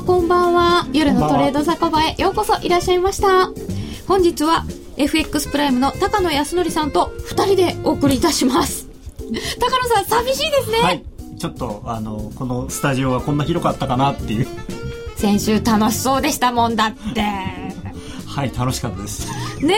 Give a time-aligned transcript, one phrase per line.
[0.00, 0.88] 様こんばんは。
[0.92, 2.58] 夜のトレード酒場へようこそ。
[2.62, 3.50] いらっしゃいました。
[4.06, 4.64] 本日は
[4.96, 8.88] FX プライムの高野康則さんと2人でお送りいたします。
[9.60, 11.04] 高野さん寂しいですね、はい、
[11.38, 14.48] ちょっとあのこのスタジオはこんな広かったかなっていう。
[15.16, 17.20] 先週楽しそうでしたもんだって。
[18.26, 19.28] はい楽しかったです。
[19.60, 19.76] ね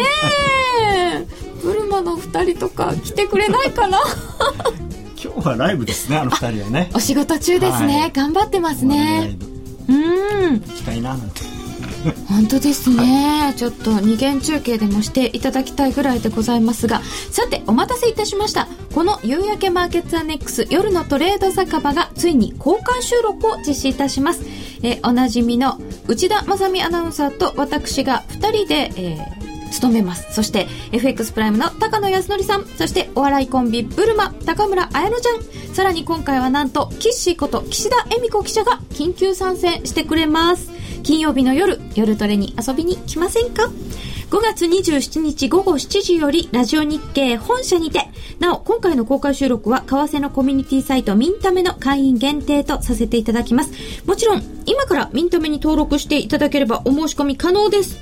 [0.83, 1.27] え。
[1.63, 3.99] ブルマの2人とか来てくれないかな？
[5.23, 6.91] 今日はライブですねあの2人はね。
[6.95, 9.37] お仕事中ですね、はい、頑張ってますね
[9.93, 10.61] うん。
[10.61, 11.41] 行きたいななんて。
[12.29, 12.97] 本当ですね、
[13.43, 17.01] はい、ちょっと二元中継でもしていただきたいぐらいでございますが。
[17.31, 18.67] さてお待たせいたしました。
[18.95, 24.43] この夕焼けマーケッツアネックス夜のトレード酒場がついに公開収録を実施いたします。
[24.83, 25.79] えおなじみの
[26.09, 30.33] 内田正美アナウンサーと私が2人で、えー務めます。
[30.33, 40.71] そして、FX プライムの高野康則さん、そしてお笑いコンビ、ブルマ、高村彩乃ちゃん、さらに今回はなんと、キッシーこと岸田恵美子記者が緊急参戦してくれます。
[41.03, 43.71] 金曜日の夜、夜トレに遊びに来ませんか
[44.31, 53.73] ？5月27日午後7時よりラジオ日経本社にて、なお、今回の公開収録は、為替のコミュニティサイトミンタメの会員限定とさせていただきます。
[54.07, 57.99] もちろん、今からミンタメに登録していただければお申し込み可能です。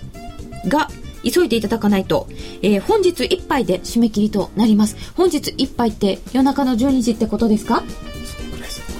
[0.68, 0.88] が、
[1.22, 2.28] 急いでいただかないと、
[2.62, 4.96] えー、本日いっぱいで締め切りとなります。
[5.14, 7.82] 本日いっぱいって夜中の12時ってことですか？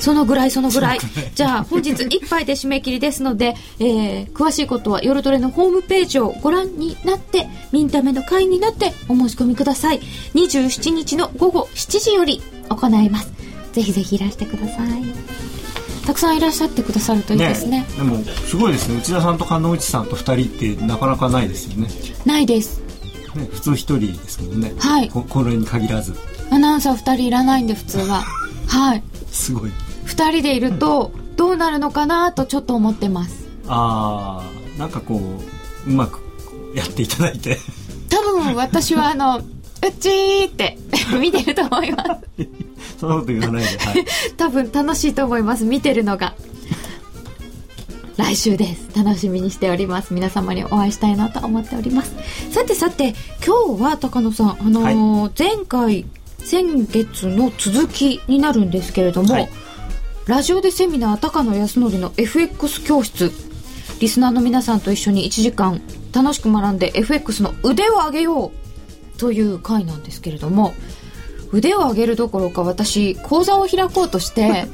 [0.00, 0.98] そのぐらいそのぐらい。
[1.34, 10.00] じゃあ本日いっぱいで締め切りですので、えー、詳しいことは夜トレのホームページをご覧になって、ミンタメの会員になってお申し込みください。
[10.34, 12.40] 27日の午後7時より
[12.70, 13.30] 行います。
[13.72, 15.02] ぜひぜひいらしてください。
[16.06, 18.98] たくさんいらっしゃってくださるといいですね、ね、でもすごいですね。
[18.98, 21.88] 内田さんと鹿野内さんと2人ってなかなかないですよね。
[22.24, 22.80] ないです。
[23.34, 24.72] ね、普通一人ですもんね。
[24.78, 25.08] はい。
[25.08, 26.14] ここれに限らず。
[26.50, 28.24] アナウンサー2人いらないんで普通は。
[28.66, 29.02] はい。
[29.30, 29.70] すごい。
[30.06, 33.46] 2人でいるとどうなるのかなとちょっと思ってます。
[33.68, 34.42] あ
[34.77, 35.16] あなんかこ
[35.86, 36.20] ううまく
[36.74, 37.58] やっていただいて。
[38.08, 39.42] 多分私はあのう
[39.98, 40.77] ちーって
[41.18, 42.10] 見てると思います
[43.00, 44.05] そんなこと言わないで、はい、
[44.36, 45.64] 多分楽しいと思います。
[45.64, 46.34] 見てるのが。
[48.18, 48.88] 来週です。
[48.94, 50.12] 楽しみにしております。
[50.12, 52.12] 皆様にお会いしたいなと思っております。
[52.50, 56.05] さてさて今日は高野さんあのーはい、前回
[56.44, 59.48] 先月の続きになるんですけれども、はい、
[60.27, 63.33] ラジオでセミナー高野康則の FX 教室。
[64.00, 65.80] リスナーの皆さんと一緒に1時間
[66.12, 70.74] 楽しく学んで FX の腕を上げようという回なんですけれども
[71.52, 74.66] 腕を上げるどころか私講座を開こうとして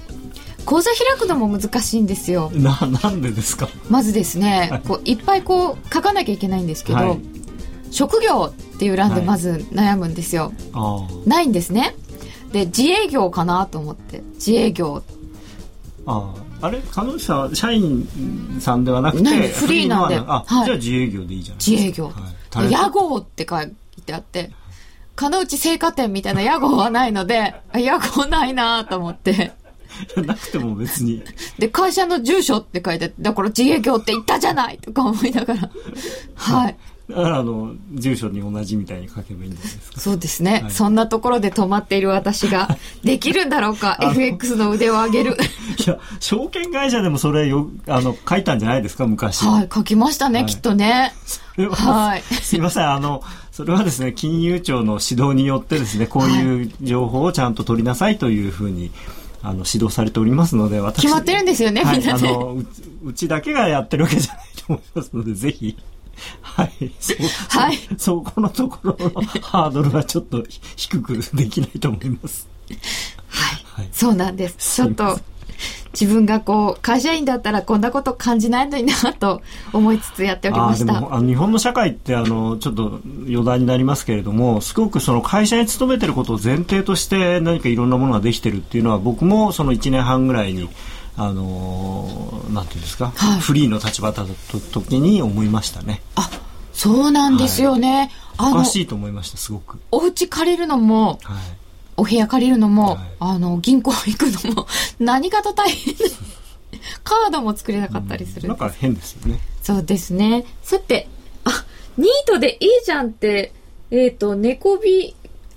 [0.66, 2.50] 講座開くのも難しいんですよ。
[2.54, 3.68] ななんでですか？
[3.88, 7.18] まずですねこういっぱいこう書かなきゃいけないんですけど、はい、
[7.90, 11.96] 職業っていう欄でまず悩むんですよ、はい、ないんですね。
[12.52, 14.22] で自営業かなと思って。
[14.34, 15.02] 自営業。
[16.06, 16.32] あ
[16.62, 16.66] あ。
[16.66, 16.82] あれ？
[16.90, 18.06] 彼女さん社員
[18.60, 20.16] さんではなくてフリーなんで。
[20.18, 21.76] あ、はい、じゃあ自営業でいいじゃないですか。
[21.76, 22.12] 自営業、
[22.52, 23.68] はい、屋号って書い
[24.04, 24.50] てあって
[25.20, 29.52] 金内製菓店みたいな屋号はないので、屋号ないなと思って。
[30.16, 31.22] なくても別に。
[31.58, 35.70] で、会社の住所って書いてだから自営業って言ったじゃないとか思いながら。
[36.36, 36.76] はい。
[37.14, 40.00] あの、住所に同じみたいに書けばいいんですか。
[40.00, 40.60] そうですね。
[40.62, 42.68] はい、そんなところで止まっている私が、
[43.04, 45.36] できるんだろうか、FX の腕を上げる。
[45.84, 49.44] いや、証券会社でもそれよ、あの、書いたんじゃないですか、昔。
[49.44, 51.12] はい、書きましたね、はい、きっとね。
[51.70, 52.22] はい。
[52.42, 53.22] すいません、あの、
[53.52, 58.90] それはですね、金融庁の指導によってですね、こういう情報をちゃんと取りなさいというふうに、
[59.42, 61.02] あの、指導されておりますので、私。
[61.02, 62.66] 決まってるんですよね、はい、みんな、ね、あのう、
[63.04, 65.76] うちだけがやってるわけじゃないと思いますので、ぜひ。
[66.42, 66.92] はい。
[66.98, 67.14] そ
[67.48, 67.78] はい。
[67.96, 70.44] そこのところのハードルはちょっと
[70.76, 72.48] 低くできないと思います。
[73.28, 73.64] はい。
[73.64, 74.76] はい、そうなんです。
[74.76, 75.18] ちょっと、
[75.92, 79.42] 自分がこう、会社員だったらこんなこと感じないのになと
[79.72, 80.98] 思いつつやっておりました。
[80.98, 90.68] ああ日本の社会ってあの、ちょっと余談になりますけれども、すごくその会社に勤めてることを前提として何かいろんなものができてるっていうのは僕もその1年半ぐらいに
[91.16, 96.02] あのなんていうんですか、はい、フリーの立場だった時に思いましたね。
[96.14, 96.30] あ
[96.72, 98.10] そうなんですよね。
[98.38, 99.78] はい、おかしいと思いましたすごく。
[99.90, 101.36] お家借りるのも、はい、
[101.96, 104.66] お部屋借りるのも、はい、あの銀行行くのも
[104.98, 105.94] 何かと大変
[107.04, 109.40] カードも作れなかったりする、うん、なんか変ですよね。
[109.62, 110.46] そうですね。
[110.62, 111.08] さて、
[111.44, 111.64] あ
[111.98, 113.52] ニートでいいじゃんって、
[113.90, 115.14] えっ、ー、と、猫ビ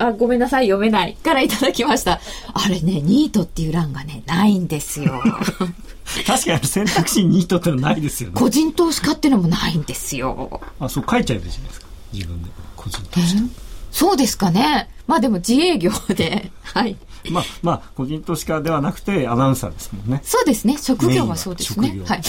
[0.07, 2.19] あ、ごめんなさい、読めないからいただきました。
[2.53, 5.21] あれね、ニートっていう欄がね、ないんですよ。
[6.27, 8.35] 確かに選択肢ニートってのないですよね。
[8.37, 10.61] 個人投資家っていうのもないんですよ。
[10.79, 11.87] あ、そう書いちゃえばいいじゃないですか。
[12.11, 12.49] 自分で。
[12.75, 13.41] 個人投資家。
[13.91, 14.89] そうですかね。
[15.07, 16.97] まあでも自営業で、 はい。
[17.29, 20.21] まあ、まあ、個人投資家ではなくてアナウンサーですもんね。
[20.25, 20.77] そうですね。
[20.81, 22.01] 職業はそうですね。
[22.05, 22.21] はい。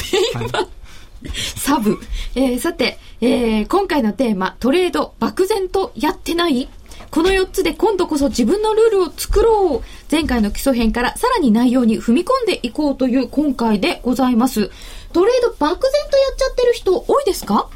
[1.57, 1.99] サブ。
[2.35, 6.69] えー、さて、えー、今回のテーマ、トレード、漠然とやってない？
[7.15, 14.69] この4つで今度こそ自分のルールを作ろう前回の基礎編からさらに内容に踏み込んでいこうという今回でございます。
[15.13, 17.71] トレード漠然とやっちゃってる人多いですか？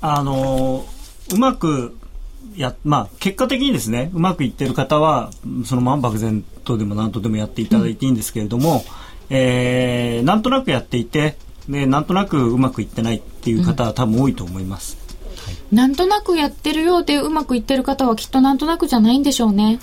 [0.00, 0.86] あの、
[1.34, 1.94] うまく
[2.56, 5.30] や、まあ、結果的にですね、うまくいってる方は、
[5.66, 11.36] そのまん漠然とでも何とでもやっていただいていいんですけれども、うん、えー、なんとなくやっていて、
[11.68, 14.97] で、なんとなくうまくいってないっていう方は多分多いと思います。
[15.70, 19.78] はい、なんとなくやってるようでうまくいってる方はきっとなんとなくじゃないんでしょうね。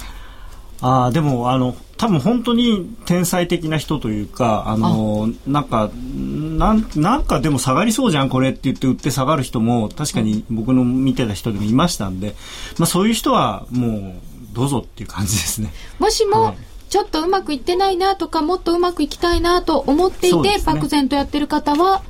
[0.81, 12.35] ああ、でも、あの、多分本当に天才的な人というか、あの、あなんか、なん、なんかでも下がりそうじゃん、これって言って売って下がる人も、確かに僕の見てた人でもいましたんで、
[12.77, 14.13] まあそういう人はもう、
[14.53, 15.71] どうぞっていう感じですね。
[15.99, 22.03] もしも、はいちょっとうまくいってないなとかもっとうまくいきたいなと思っていて、ね、漠然とやってる方は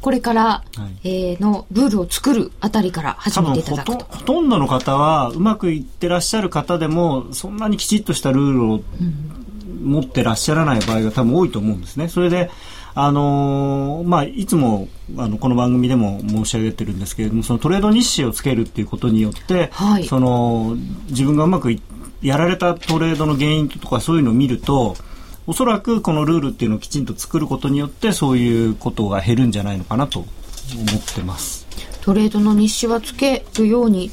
[0.00, 0.62] これから、は
[1.02, 4.04] い、えー、のルールを作るあたりから始めていただくと。
[4.04, 8.80] ほとんどの方はうまくいってらっしゃる方でもそんなにきちっとしたルールを
[9.82, 12.08] 持ってらっしゃらない場合が多分多いと思うんですね。
[12.08, 12.50] それで
[12.94, 20.76] あのー、まあ、いつもあのこの番組でも申し上げてるんですけれどもそのトレード日誌をつけるっていうことによって、はい、その
[21.08, 21.76] 自分がうまく
[22.22, 24.96] やられたトレードの原因とかそういうのを見ると
[25.48, 30.28] おそらくこのルールっていうのをきちんと作ることによってそういうことが減るんじゃないのかなと思っ
[31.14, 31.66] てます。
[32.02, 34.10] トレードの日誌はつけるように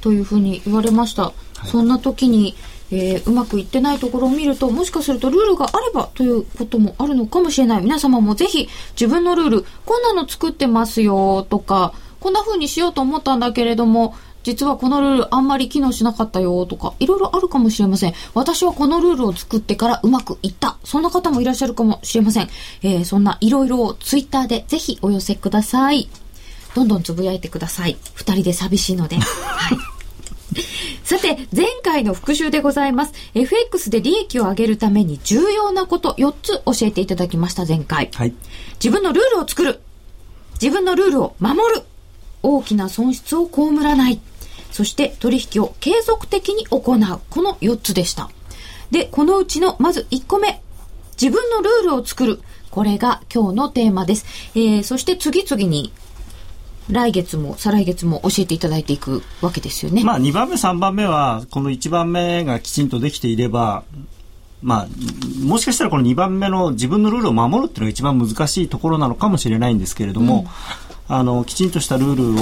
[0.00, 1.32] というふうに言われました、は
[1.62, 2.54] い、そんな時に、
[2.90, 7.82] えー、うまくいってないところを見るともしかするとルールがあればということもあるのかもしれない。
[7.82, 14.14] 皆様もぜひ自分のルールこんなの作ってますよとかこんな風にしようと思ったんだけれども
[14.48, 18.14] 実はこのルールあんまり機能しなかったよとか、いろいろあるかもしれません。
[18.32, 20.78] 私はこのルールを作ってからうまくいった。
[20.84, 22.48] そんな方もいらっしゃるかもしれません。
[22.82, 26.08] えー、そんないろいろをツイッターでぜひお寄せください。
[26.74, 27.98] どんどんつぶやいてください。
[28.14, 29.16] 二人で寂しいので。
[29.20, 29.78] はい。
[31.04, 33.12] さて、前回の復習でございます。
[33.34, 38.08] FX で利益を上げるために重要なこと4つ教えていただきました、前回。
[38.14, 38.32] はい。
[38.82, 39.80] 自分のルールを作る。
[40.54, 41.82] 自分のルールを守る。
[42.42, 44.20] 大きな損失を被らない。
[44.70, 47.20] そして取引を継続的に行う。
[47.30, 48.30] この4つでした。
[48.90, 50.62] で、このうちのまず1個目。
[51.20, 52.40] 自分のルールを作る。
[52.70, 54.24] これが今日のテーマです。
[54.54, 55.92] えー、そして次々に
[56.90, 60.04] 来月も再来月も教えていただいていくわけですよね。
[60.04, 63.84] まあ2番目3番目はこの1番目がきちんとできていれば
[64.62, 64.88] まあ、
[65.40, 70.46] もしかしたらこの2番目の自分のルールを守るっていうのが一番難しいところなのかもしれないんですけれども、
[70.87, 72.36] うん、あのきちんとしたルー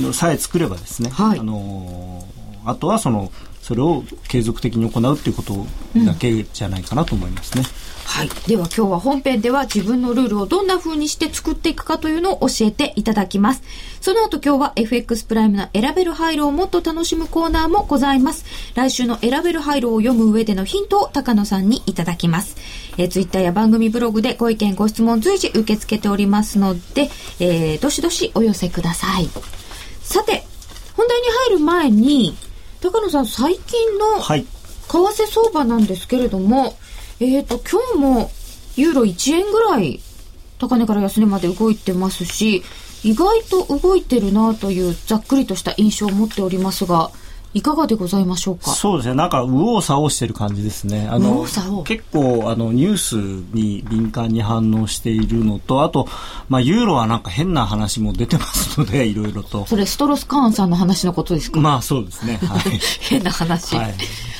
[0.00, 2.24] ルをさえ作ればですね、はい、あの
[2.64, 3.32] あとはその
[3.62, 5.66] それを継続的に行うっていうこと
[6.04, 7.64] だけじゃないかなと思いますね。
[7.90, 8.30] うんはい。
[8.46, 13.62] では今日は本編では自分のルールをどんな風にして作っていくかというのを教えていただきます。
[14.00, 18.46] その後今日は FX プライムの選べる配慮をもっと楽しむコーナーもございます。
[18.74, 22.56] 来週の選べる配慮を読む上でのヒントを高野さんにいただきます。
[22.96, 27.10] えー、ツイッターや番組ブログでご意見ご質問随時受け付けておりますので、
[27.40, 29.28] えー、どしどしお寄せください。
[30.02, 30.44] さて、
[30.96, 32.36] 本題に入る前に、
[32.80, 34.46] 高野さん最近の為
[34.88, 36.76] 替相場なんですけれども、はい
[37.20, 38.30] えっ、ー、と、今日も
[38.76, 40.00] ユーロ1円ぐらい
[40.58, 42.62] 高値から安値まで動いてますし、
[43.04, 47.10] 意外と動いてるなというざっくりとした印象を持っておりますが、
[47.54, 48.70] いかがでございましょうか？
[48.72, 49.14] そうですね。
[49.14, 51.08] なんか、右往左往してる感じですね。
[51.10, 51.46] あの、
[51.84, 56.06] 結構、あの、ニュースに敏感に反応しているのと、あと、
[56.50, 59.64] まあ、ユーロはなんか変な話も出てますので、 いろいろと。
[59.66, 61.60] それ、ストロスカーンさんの話のことですか？
[61.60, 62.38] まあ、そうですね。
[62.42, 62.60] はい、
[63.00, 63.74] 変な話。
[63.74, 63.94] はい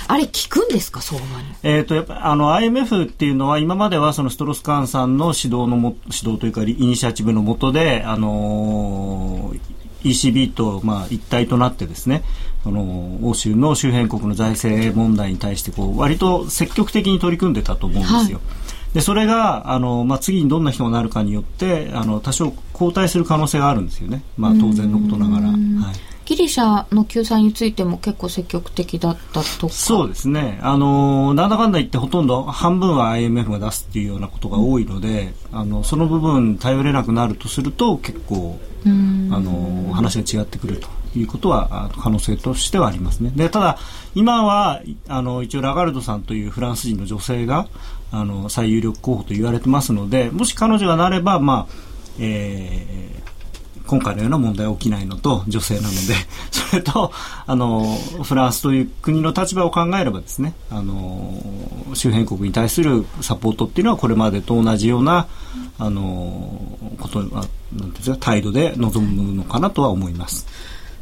[0.09, 1.01] あれ聞くんですか？
[1.01, 1.47] 相場に。
[1.63, 9.61] えっ、ー、とやっぱあの IMF っていうのは今まではそのストロスカーンさんの指導のも指導というかイニシアチブのもとであのー
[10.07, 12.23] ECB とまあ一体となってですね、
[12.65, 18.39] あの欧州の周辺国の財政問題に対してこう割と積極的に取り組んでたと思うんですよ。
[18.39, 18.45] は
[18.93, 25.49] い、でそれがあの、まあ、次にどんな人がなるかによってあの多少後退する可能性があるんですよね、まあ、当然のことながら。
[25.49, 25.57] はい
[26.27, 43.31] ギリシャの救済についても結構積極的だったとそうですね、あのなんだかんだ言ってほとんど半分は IMF が出すっていうようなことが多いので、うん、あのその部分頼れなくなるとすると結構あの話が違ってくるということは可能性としてはありますね。
[43.35, 43.79] でただ
[44.17, 47.69] 今はあの一応ラガルドさんというフランス人の女性が
[48.11, 51.75] あの最有力候補と言われてますのでもし彼女がなれば、まあ
[52.19, 53.26] えー
[53.87, 56.15] 今回のような問題は起きないのと女性なので
[56.51, 57.13] それと
[57.47, 61.41] あのフランスという国の立場を考えればですねあの
[61.95, 65.27] 周辺国に対するサポートっていうのはこれまでと同じような
[65.79, 66.61] あの
[66.99, 70.47] ことなんていうんですか態度で臨むのかなとは思います。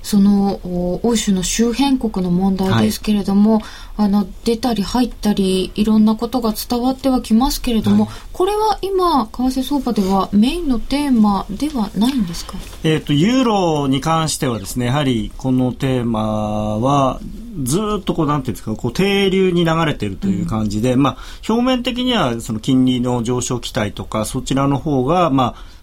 [0.04, 0.60] その
[1.02, 3.62] 欧州の周辺国の問題ですけれども、はい、
[3.96, 12.52] あの出たり入ったりいろんなことが伝わってはきますけれども、はい、これは今為替相場ではメインのテーマではないんですか、
[12.84, 17.18] えーと、ユーロに関してはですねやはりこのテーマは
[17.62, 21.16] ずっとこうなんていうんですかこう低流に流れているという感じで、うん、まあ
[21.48, 25.73] 表面的にはその金利の上昇期待とかそちらの方がまあ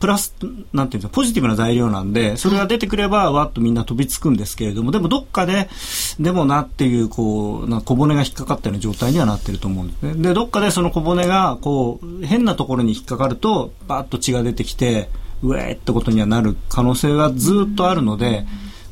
[0.00, 0.34] プラス、
[0.72, 5.68] なんていうか、ポジティブな材料なんで、それが出てくれば、わっとみんな飛びつくんですけれども、でもどっかで、
[6.20, 10.14] でもなっていう、こう、な小骨が引っかかったような状態にはなってると思うんですね。
[10.14, 15.08] で、どっかでその小骨が、こう、変なところに引っかかると、バーッと血が出てきて、
[15.42, 18.46] うえーってことにはなる可能性がずっとあるので、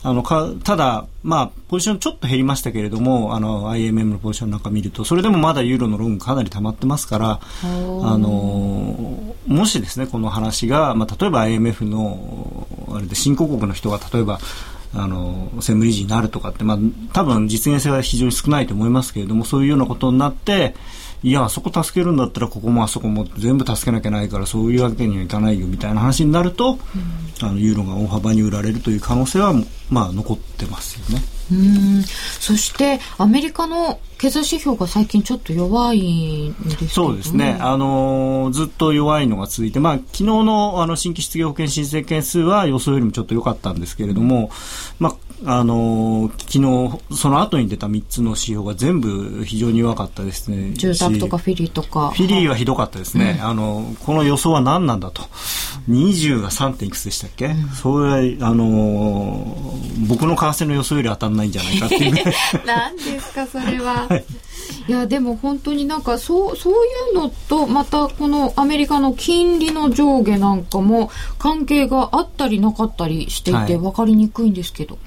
[0.04, 14.38] あのかただ、まあ、ポジションちょっと減りましたけれども、あの、IMM のポジションなんか見ると、それでもまだユーロのロングかなり溜まってますから、あの、もしですね、この話が、まあ、例えば IMF の、あれで新興国の人が、例えば、
[14.94, 16.78] あの、専務理事になるとかって、まあ、
[17.12, 20.74] 多分実現性は非常に少ないと思いますけれども、そういうようなことになって、
[21.22, 26.78] いや、あそこ助けるんだったらここもあそこも全部助けなきゃないからそういうわけにはいかないよみたいな話になると、
[27.40, 29.54] うん、あのユーロが大幅に売られるという可能性は、
[29.88, 31.22] まあ、残ってますよね。
[31.50, 32.02] うん。
[32.02, 44.50] そしてアメリカの経済指標が最近ちょっと弱いんですそうですね、あのずっと弱いのが続いて、まあ昨日のあの新規失業保険申請件数は予想よりもちょっと良かったんですけれども、
[45.00, 50.72] まああの昨日その後に出た3つの指標が全部非常に弱かったですね。
[50.74, 52.10] 住宅とかフィリーとか。
[52.10, 55.22] フィリーはひどかったですね、うん、あのこの予想は何なんだと。
[55.88, 56.74] 20が 3.
[56.74, 59.76] 点いくつでしたっけ、うん、それあの
[60.08, 62.14] 僕の為替の予想より当たらないんじゃないかっていう
[62.64, 64.24] 何ですかそれは、はい
[64.88, 66.76] いやでも本当になんかそうそうい
[67.12, 74.94] うのとまたこのアメリカの金利の上下なんかも関係があったりなかったりしていて分かりにくいんですけど。
[74.94, 75.02] はい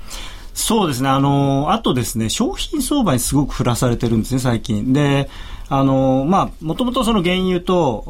[0.56, 1.10] そうですね。
[1.10, 4.94] あの、あとですね、商品相場にすごく振らされてるんですね、最近。
[4.94, 5.30] で、
[5.68, 8.06] あの、まあ、もともとその原油と、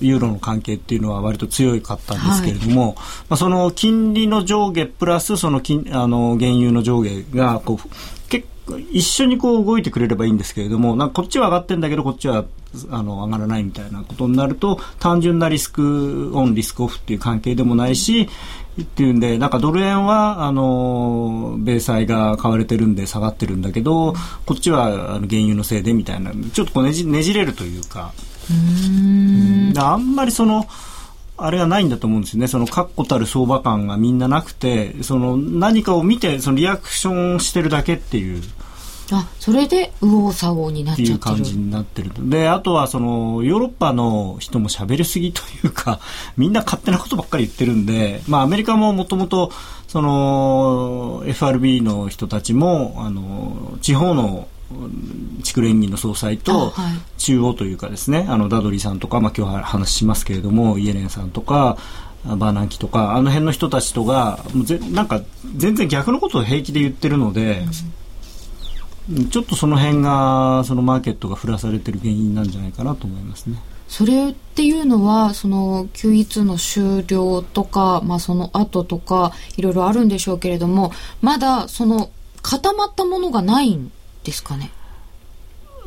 [0.00, 8.17] ユーロの関係っていうのは割と強かったんですけれども、はい、まあ、その金利の上下プラスその金、あの、原油の上下が、こう、結
[8.90, 12.44] 一緒にこう動いてくれればいいんですけれども、なんかこっちは上がってんだけど、こっちは
[12.90, 18.28] あの上がらないみたいなことになると、単純なリスクオン、リスクオフっていう関係でもないし、
[18.80, 24.14] っていうんで、なんかドル円は、あの、米債が買われてるんで下がってるんだけど、
[24.46, 28.12] こっちはあの原油のせいでみたいな、ちょっとこうねじねじれるというか、
[28.50, 29.72] うん。
[29.76, 30.66] あんまりその、
[31.38, 32.48] あれがないんだと思うんですよね。
[32.48, 38.42] その確固たる相場感がみんななくて、その何かを見て、そのリアクションしてるだけっていう。
[39.10, 46.00] あそれで右往左往になっちゃってるいう感じになってるであとはそのヨーロッパの人も喋りすぎというか
[46.36, 49.50] みんな勝手なことばっかり言ってるんで、まあ、アメリカももともと
[49.86, 54.46] その FRB の人たちもあの地方の
[55.42, 56.74] 地区連銀の総裁と
[57.16, 61.78] 中央というかですね、あのダドリーさんとか、まあ、今日話しますけれどもイエレンさんとか
[62.24, 65.22] バーナンキとかあの辺の人たちとがもうぜなんか
[65.56, 67.64] 全然逆のことを平気で言ってるので、
[69.10, 73.56] うん、ちょっとその辺がそのマーケットが振らされてる原因なんじゃないかなと思いますね。
[73.88, 82.10] それっていうのはその QE2 の終了とか、まあ、その後とかいろいろあるんでしょうけれどもまだその
[82.42, 83.90] 固まったものがないん
[84.28, 84.70] ですかね？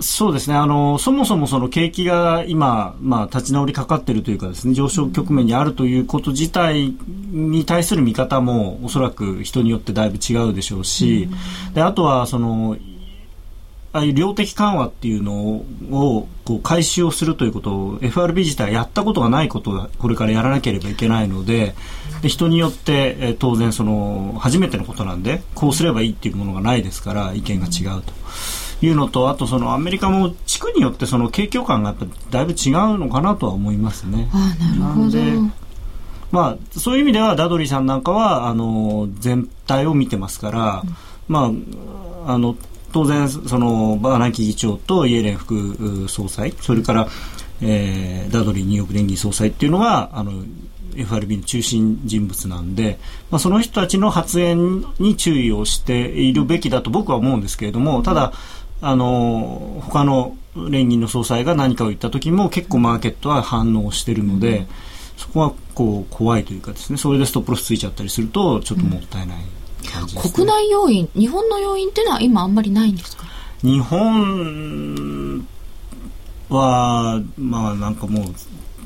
[0.04, 6.96] そうですねあのそもそもその景気が今、まあ、立ち直りかかっているというかですね上昇局面にあるということ自体
[7.30, 11.30] に対する見方もおそらく人によってだいぶ違うでしょうし、
[11.68, 12.78] うん、であとはその
[13.94, 15.34] ああいう量的緩和っていうの
[15.92, 21.76] をこう開始をするということを FRB 自体やったことがないことをこれからやらなければいけないので
[22.22, 28.14] で人によって、え当然その初めてのことなんでこうすればいいっていうものがないですから意見が違うと。
[28.84, 34.28] いうのとあとそのアメリカも地区によってその景況感がやっぱだいぶ違うのかなとは思いますね。
[34.34, 35.20] あなるほど
[36.32, 40.96] まあ、そういう意味ではダドリーさんなんかはあの全体を見てますから、うん、
[41.28, 41.52] ま
[42.26, 42.56] あ、あの
[42.94, 47.08] 当然そのバーナンキ議長とイエレン副総裁それから、
[47.62, 50.32] えー、ダドリーニューヨーク連銀総裁っていうのがあの
[50.96, 58.34] FRB の中心人物なんで、まあ、その人たちの発言に注意をしているべきだと僕は思うんですけれどもただ
[58.82, 60.36] あの他の
[60.70, 64.68] 連銀の総裁が何かを言った時も結構マーケットは反応しているので。
[65.18, 69.38] そこはこう怖いというかですねそれでストップロスついちゃったりするとちょっともったいない
[70.34, 73.26] 国内要因日本の要因っていうのは今あんまりないんですか？
[73.62, 75.48] 日本
[76.50, 78.26] はまあなんかもう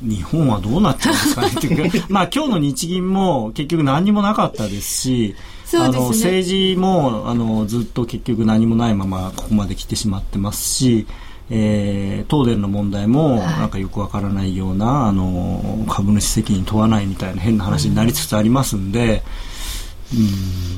[0.01, 5.35] 日本はどうなってるんですかねっていうか まあ今日の日銀も結局何にもなかったですし
[5.65, 5.85] すね。
[5.85, 11.07] あの政治もあのずっと結局何もないままここまで来てしまってますし、
[11.49, 19.54] えー東電の問題もなんかよくわからないようなあの株主責任問わないみたいな変な話になりつつありますんで、うん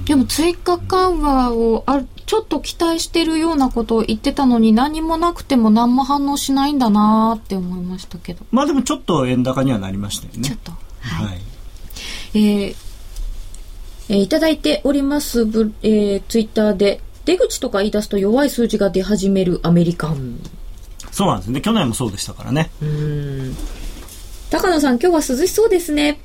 [0.06, 10.42] でも追加緩和をあちょっと期待してるようなことを言ってたのに何もなくても何も反応しないんだなって思いましたけど、まあでもちょっと円高にはなりましたよね。
[10.42, 10.72] ちょっと。
[10.72, 11.42] はい、はい。
[12.34, 12.76] えー
[14.10, 20.40] えーいただいておりますブ、えー、ツイッターで出口とか言い出すと弱い数字が出始めるアメリカン。
[21.12, 21.62] そうなんですね。
[21.62, 22.70] 去年もそうでしたからね。
[24.50, 26.22] 高野さん今日は涼しそうですね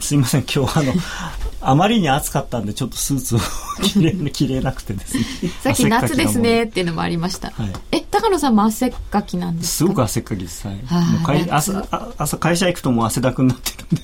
[0.00, 0.92] すいません、今日あの、
[1.60, 3.40] あまりに暑かったんで、ちょっとスーツを
[3.82, 5.24] 着れ着れなくてですね。
[5.62, 9.76] さっき夏ですねっていうのもありました、はいえ高野さんも汗っかきなんですか？
[9.78, 10.66] すごく汗っかきです。
[10.66, 10.80] はい。
[10.86, 14.02] はいもうかい夏朝、あ朝会社行くともう汗だくになってるんで。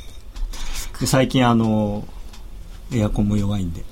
[1.01, 2.05] で最近あの、
[2.93, 3.85] エアコンも弱いんで。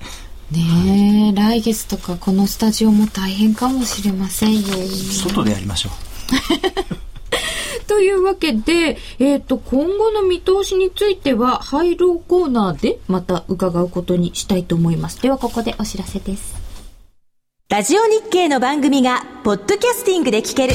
[0.50, 4.68] ねえ来月とかこのスタジオも大変かもしれませんよ
[5.12, 6.96] 外でやりましょう。
[7.88, 15.20] というわけで、えっ、と、今後の見通しについては、廃炉コーナーでまた伺うことにしたいと思います。
[15.20, 16.54] では、ここでお知らせです。
[17.70, 20.74] ラジオ日経の番組がポッドキャスティングで聞ける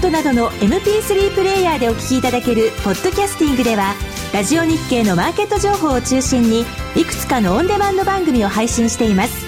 [0.00, 3.94] iPod などの MP3 プレイヤーでお聞きいただけるポッドキャスティングでは
[4.32, 6.64] ラジオ日経のマーケット情報を中心に
[6.96, 9.46] いくつかのオンデマンド番組を配信しています。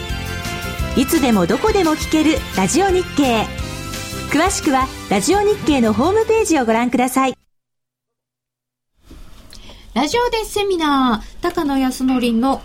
[0.97, 3.47] いつでもどこでも聞けるラジオ日経。
[4.31, 7.35] 詳しくはラジオ日経のホームページをご覧ください。
[9.95, 12.61] ラジオでセミナー、高野康則の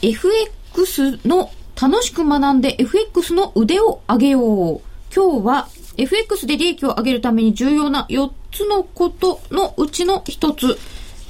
[0.00, 4.80] FX の楽しく学んで FX の腕を上げよう。
[5.14, 10.78] 今日は FX で利益を上げるために重要な4つのことのうちの1つ、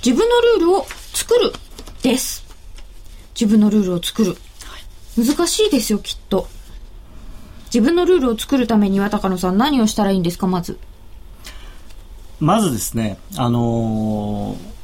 [0.05, 1.52] 自分のルールを作る
[2.02, 2.44] です。
[3.38, 4.37] 自分のルールを作る。
[5.16, 6.48] 難しいですよ、きっと。
[7.66, 10.79] 自分のルールを作るためには高野さん何をしたらいいんですか、まず。
[12.38, 14.76] まずですね、あのー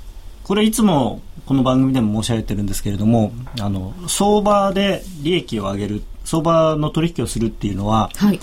[0.45, 8.41] これいつもこの番組でも申し上げてるんですけれども、あの、相場で利益を上げる、相場の取引をするっていうのは、はい。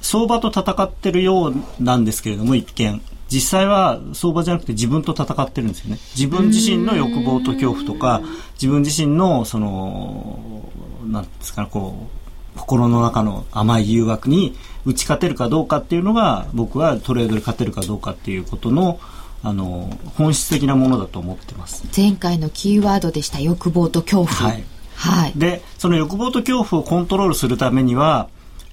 [0.00, 3.00] 相場と戦ってるようなんですけれども、一見。
[3.32, 5.98] 実際は相場じゃなくて自分と戦ってるんですよね。
[6.16, 8.22] 自分自身の欲望と恐怖とか、
[8.54, 10.64] 自分自身の、その、
[11.06, 12.08] なんですかね、こ
[12.56, 18.98] う、心の中の甘い誘惑に打ち勝てるかどうかっていうのが、僕はトレードで勝てるかどうかっていうことの、
[19.42, 21.84] あの、本質的なものだと思ってます。
[21.96, 24.50] 前回のキーワードでした欲望と恐怖。
[24.50, 24.64] はい。
[24.96, 25.32] はい。
[25.36, 28.28] で、その欲望と恐怖をコントロールするためには、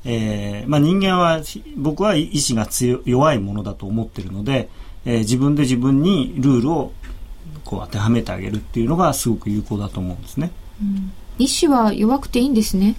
[0.09, 1.41] えーまあ、人間は、
[1.75, 4.69] 僕は意志が強い弱いものだと思ってるので、
[5.05, 6.93] えー自分で自分にルールを
[7.65, 10.51] こう当てはめてあげるっていうのがすごく有効だと思うんですね。
[11.37, 12.95] 意志は弱くていいんですね。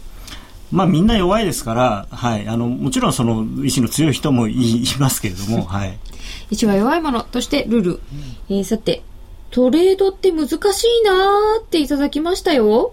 [0.71, 5.99] まあみんな弱いですから、はい、あの、もちろんその意志の強い人もいいますけれども、 はい。
[6.51, 8.01] 意志は弱いものとしてルール。
[8.51, 9.03] えー、さて、
[9.51, 10.59] トレードって難しい
[11.05, 12.93] なーっていただきましたよ。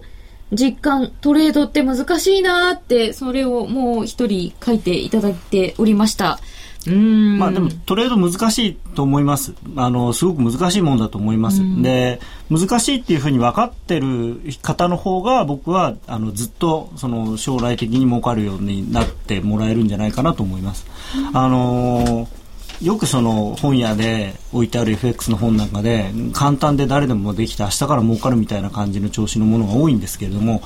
[0.52, 6.38] 実感、トレードって難しいなーって、それをもう一人書いていただいておりました。
[6.86, 7.38] うーん。
[7.38, 9.54] まあでもトレード難しいと思います。
[9.74, 11.60] あの、すごく難しいもんだと思います。
[11.82, 20.86] で、難しいっていうふうに分かってる方の方が僕は、あの、ずっと、その、将来的に儲かるようになってもらえるんじゃないかなと思います。
[21.32, 22.35] あのー
[22.82, 30.62] よくその本屋で置いてある FX の本なんかで簡単で誰でもできて明日から儲かるみたいな感じの調子のものが多いんですけれども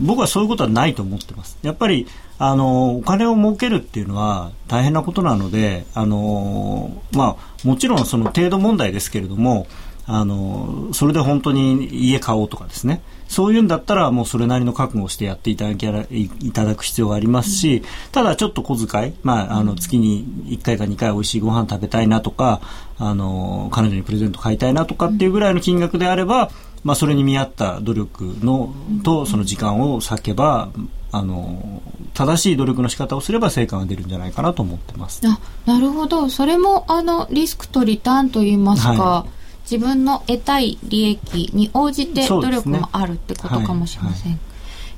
[0.00, 1.58] 僕はそういうことはないと思ってます。
[1.62, 2.06] やっぱり
[2.38, 9.66] あのお金を儲けるっていうのは大変なことなのであのまあもちろんその程度問題ですけれども
[10.12, 13.00] あのそれで本当に家買おうとかですね。
[13.28, 22.60] そういうんだったらもうそれなりの覚悟をしてやっていただきいただく必要がありますし、うん、ただちょっと小遣い、まあ、あの月に1回か2回美味しいご飯食べたいなとか
[22.98, 26.50] あの彼女にプレゼント買いたいなとかっていうぐらいの金額であれば、
[26.82, 30.70] まあ、それに見合った努力のとその時間を割けば
[31.12, 31.82] あの
[32.14, 35.20] 正しい努力の仕方をすれば成果が出るんじゃないかなと思ってます。
[35.24, 36.28] あなるほど。
[36.28, 39.39] それもあのリスクとリターンといいますか、はい、
[39.70, 44.38] 自分の得たい利益に応じて努力もあるってことかもしれません、ね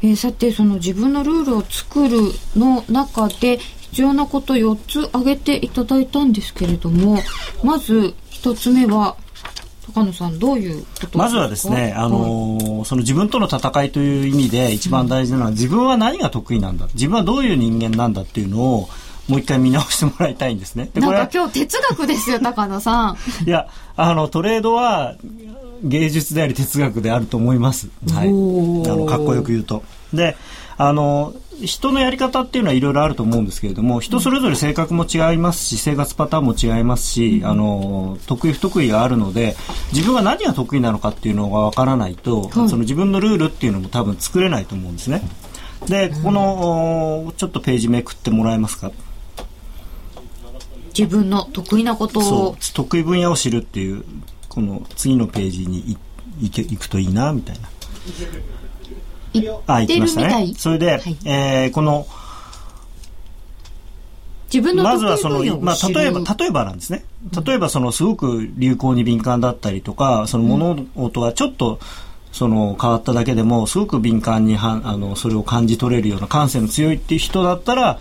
[0.01, 2.19] はいはい、えー、さてその自分のルールを作る
[2.57, 7.19] の中で必要なこと4つ挙げていただいたんですけれども
[7.63, 9.17] まず1つ目は
[9.95, 18.89] 高野さんどういうことまずはですね、あのーはい、その自分との戦いという意味で一番大事なのは、うん、自分は何が得意なんだ自分はどういう人間なんだっていうのを
[19.29, 20.91] もう一回見直してもらいたいんですね。
[20.95, 23.17] なんか今日哲学ですよ、高野さん。
[23.47, 25.17] いや、あの、トレードは
[25.83, 27.89] 芸術であり哲学であると思います。
[28.13, 28.29] はい。
[28.29, 29.83] あの、かっこよく言うと。
[30.13, 30.37] で、
[30.77, 39.55] あの、人のやり方っていうのはいろいろあると思うんですけれども人それぞれ性格も違いますし生活パターンも違いますし、うん、あの得意不得意があるので
[39.93, 45.23] 自分が何が得意なのかっていうのがわからないと、その自分のルールっていうのも多分作れないと思うんですね。
[45.89, 48.91] でここの、ちょっとページめくってもらえますか
[50.97, 52.57] 自分の得意なことを。
[52.75, 54.05] 得意分野を知るっていう
[54.49, 55.97] この次のページに
[56.41, 57.69] いけいくといいなみたいな。
[59.67, 60.55] あ、行きましたね。
[60.57, 62.07] それで、はい、えー、この、
[64.53, 67.05] 自分のまずはその、まあ、例えば、例えばなんですね。
[67.45, 71.81] 例えば、その、すごく流行に敏感だったりとか、その物事がちょっと、
[72.33, 78.01] その変わっただけでもすごく敏感にはあのそれを感じ取れるような感性の強いっていう人だったら、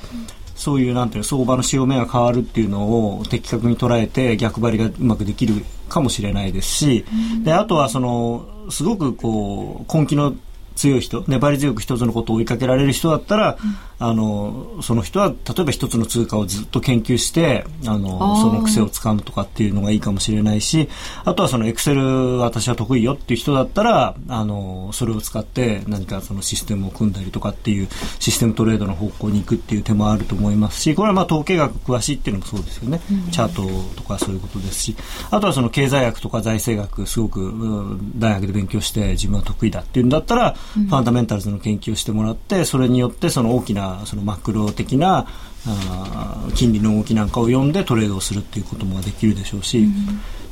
[0.61, 7.05] そういうなんていう相場の潮目が変わるっていうのを的確に捉えて逆張りがうまくできるかもしれないですし、
[7.43, 10.35] であとはそのすごくこう根気の
[10.75, 20.89] 強い人粘り強く一つのことを追いかけられる人だったら、うん、あのその人は例えば一つの通貨をずっと研究してあのその癖をつかむとかっていうのがいいかもしれないし
[21.23, 27.87] あとはそのエクセル私は得意よっていう人だったらあのそれを使って何かそのシステムを組んだりとかっていう
[28.19, 34.95] システムトレードの方向に行くっていう手もあると思いますしこれはまあ統計学詳しいっていうのもそうですよね、うん、チャートとかそういうことですし
[35.29, 45.27] あとはその経済学とか財政学すごく、うん、大学で勉強して自分は得意だっていうんだったらファンダメンタルズの研究をしてもらってそれによってその大きなそのマクロ的な
[45.67, 49.93] あ金利の動きなんかを読んでトレードをするっていうこともできるでしょうし、うん、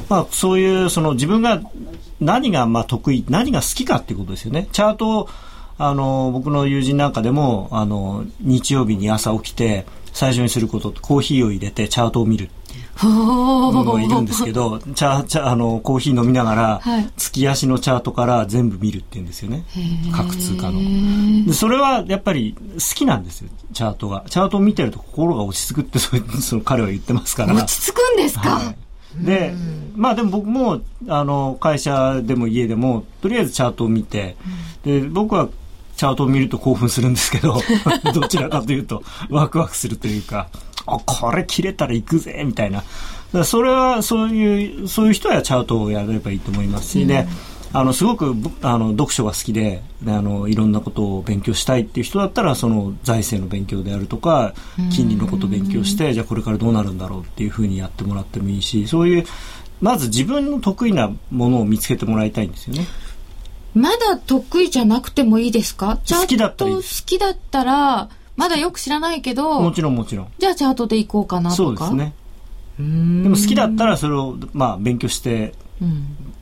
[0.07, 1.61] まあ、そういうその自分が
[2.19, 4.67] 何がまあ得意何が好きかっていうことですよね。
[4.71, 5.29] チャートを
[5.77, 12.49] あの僕の友人なんかでもあの日曜日に朝起きて最初にすることコーヒーを入れてチャートを見る
[13.07, 19.65] いるんですけど、チャチャあのコーヒー飲みながら、はい、月足のチャートから全部見るって言うんですよね。
[20.13, 20.79] 各通貨の
[21.45, 21.53] で。
[21.53, 24.25] それはやっぱり好きなんですよ、チャートが。
[24.29, 27.53] チャートを見てると心が落ち着くってそその彼は言ってますから。
[27.53, 28.75] 落ち着くんですか、はい
[29.15, 29.53] で、
[29.95, 34.37] まあでも僕も、あの、会社でも家でも、とりあえずチャートを見て、
[34.83, 35.49] で、僕は
[35.95, 37.59] チャートを見ると興奮するんですけど、
[38.13, 40.47] どちらかというと、ワクワクするというか、
[40.93, 42.83] あ、これ切れたら行くぜみたいな。
[43.33, 47.27] だそれはそういう、そういう人はチャートをやればいいと思いますし、うん、で、
[47.71, 54.55] あの、すごく、あの、読書が好きで、あの、いろんなことを勉強したいっていう人だったら、その、財政の勉強であるとか、
[54.91, 59.25] 金利のことを勉強して、じゃあこれからどうなるんだろうっていうふうにやってもらってもいいし、そういう、
[59.81, 62.87] まず自分の得意なものを見つけてもらいたいんですよね。
[63.75, 65.99] まだ得意じゃなくてもいいですか？
[66.09, 70.27] 好きだったら好きだったら、まだよく知らないけどもちろんもちろん。
[70.37, 71.55] じゃあチャートでいこうかなとか。
[71.55, 72.13] そうですね。
[72.77, 72.83] で
[73.27, 75.53] も好きだったらそれを、まあ、勉強して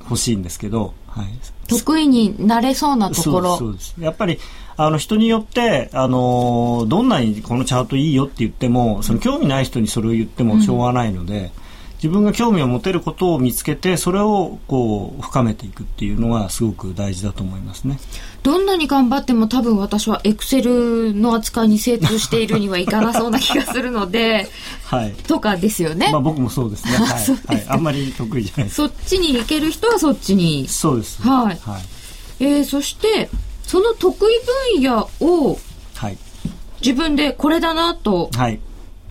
[0.05, 1.25] ほしいんですけど、はい、
[1.67, 3.57] 得意になれそうなところ。
[3.57, 4.37] そうですやっぱり
[4.75, 11.66] あの人によって、あのどんなにこのチャートいいよって言ってもその興味ない人にそれを言ってもしょうがないので、うん
[11.97, 17.99] 自分が興味を持てることを見つけてそれをこう深めていくっていうのがすごく大事だと思いますね。
[18.43, 24.47] どんなに頑張っても多分私はエクセルの扱いに精通しているにはいかなそうな気がするので、
[24.85, 30.67] はい、とかですよね、まあ、僕もそうですね、 はい、はい、あんまり得意じゃないそっちに行ける人はそっちに。
[30.67, 31.21] そうです。
[31.21, 31.81] はい、はい。
[32.39, 33.29] えー、そして
[33.63, 35.59] その得意分野を
[36.81, 38.59] 自分でこれだなと、はい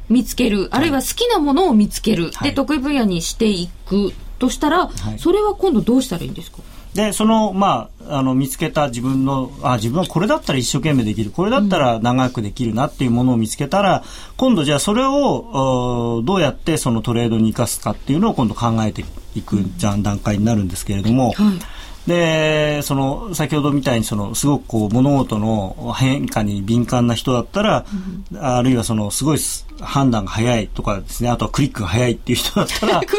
[0.08, 6.58] 見つける、あるいは好きなものを見つける、はい、で得意分野にしていくとしたら、はい、それは今度どうしたらいいんですか？
[6.94, 11.30] でそのまああの見つけた自分のあ自分はこれだったら一生懸命できる。
[11.30, 14.02] これだったら長くできるなっていうものを見つけたら、
[14.38, 21.58] 今度じゃあそれをどうやってそのトレードに生かすかっていうのを今度考えていくじゃん段階になるんですけれども、はい
[22.06, 27.84] で、その、先ほどみたいに、その、すごくこう、物事の変化に敏感な人だったら、
[28.32, 29.38] うん、あるいはその、すごい
[29.80, 33.00] 判断が早いとかですね、あとはクリックが早いっていう人だったら、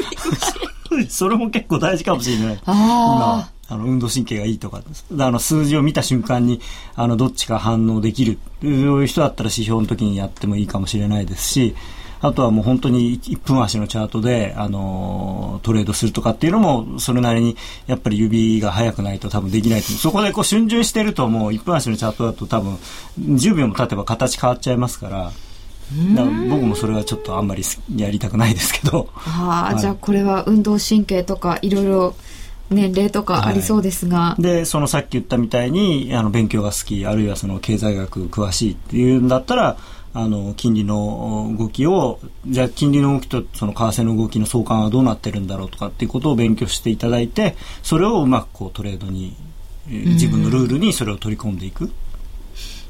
[1.10, 2.60] それも結構大事かもしれない。
[2.66, 4.82] 今、あの、運動神経がいいとか、
[5.20, 6.62] あの、数字を見た瞬間に、
[6.96, 11.76] あの、どっちか反応できる、そういう人だったら指標の時にやってもいいかもしれないですし、
[12.28, 22.76] あとはもう本当に1分足のチャートで、あのトレードするとかっていうのも、それなりにやっぱり指が速くないと多分できないとそこでこう瞬順してるともう1分足のチャートだと多分
[23.20, 25.32] 10秒も経てば形変わっちゃいますから。
[26.50, 27.64] 僕もそれはちょっとあんまり
[27.96, 29.08] やりたくないですけど。
[29.16, 32.16] ああ、はい、じゃあこれは運動神経とかいろいろ
[32.70, 39.78] 年齢とかありそうですが、はい、でそのさっき言ったみたいにあの勉強が好きあるいはその経済学詳しいっていうんだったら
[40.20, 49.36] あの金利の動きをじゃあ金利の動きとその為替の動きの相関はどうなってるんだろうとかっていうことを勉強していただいてそれをうまくこうトレードに
[49.86, 51.92] 自分のルールにそれを取り込んでいく。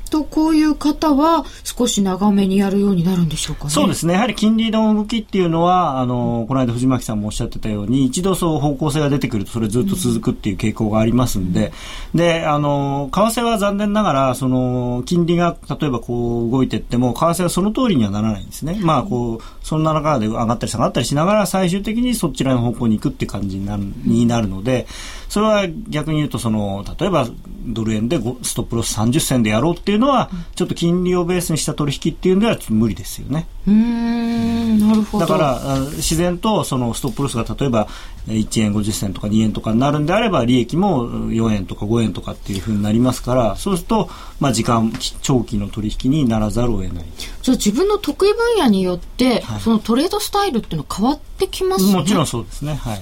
[0.10, 3.70] とこういう方は少し長めにやるようになるんでしょうかね。
[3.70, 4.14] そうですね。
[4.14, 11.72] やはり金利の動きっていうのは、あの、この間藤巻さんもおっしゃってたように、一度そう方向性が出てくるとそれずっと続くっていう傾向がありますんで、
[12.14, 18.78] うん、で、あの、為替は残念ながら、その、金利が例えばこう動いていっても、為替はその通りにはならないんですね。
[18.82, 24.88] まあ、こう、そんな中で上がったり下がったりしながら最終的にそちらの方向に行くって感じになるになるので、
[25.30, 27.28] それは逆に言うとその例えば
[27.68, 33.46] ドル円でストップロス30銭でやろうっていうのは、ちょっと金利をベースにした取引っていうのはちょっと無理ですよね。
[33.68, 35.26] うんなるほど。
[35.26, 37.88] だから自然とそのストップロスが例えば
[38.28, 44.10] 1円50銭とか2円とかになるんであれば利益も4円とか5円とかっていうふうになりますからそうすると、
[44.40, 47.06] まあ、時間長期の取引にならざるを得ない。
[47.42, 51.94] じゃあ自分の得意分野によって、はい、そのトレードスタイルっていうのは変わってきますね。
[51.94, 52.76] もちろんそうですね。
[52.76, 53.02] はい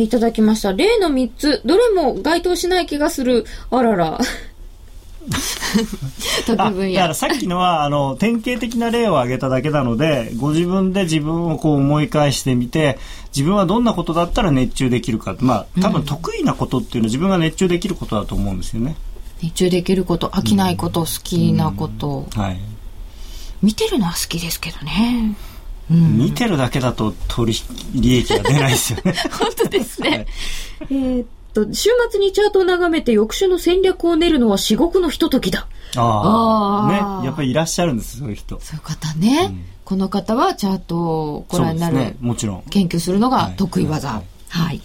[0.00, 0.72] いただきました。
[0.72, 3.44] 例の3つ、どれも該当しない気がする。
[3.70, 4.18] あらら。
[6.46, 12.98] だからさっきのはあの典型的な例を挙げただけなのでご自分で自分をこう思い返してみて
[13.34, 18.96] 自分はどんなことだったら熱中できるかまあ多分得意なことっていうのは自分が熱中できることだと思うんですよね。
[19.42, 22.60] 熱中できること飽きないこと、うん、好きなこと、うん、はい、
[23.62, 25.34] 見てるのは好きですけどね。
[25.90, 29.14] うん、見てるだけだと取引利益が出ないですよね。
[29.38, 30.10] 本当ですね。
[30.10, 30.26] はい、
[30.90, 35.66] えっと、週末にチャートを眺めて翌週の戦略を練るのは至極のひとときだ。
[35.96, 37.20] ああ。
[37.22, 38.58] ね、やっぱりいらっしゃるんです、そういう人。
[38.60, 39.48] そういう方ね。
[39.50, 42.62] うん、この方はチャートをご覧になる、ね、もちろん。
[42.70, 44.08] 研究するのが得意技。
[44.08, 44.24] はい。
[44.48, 44.80] はい、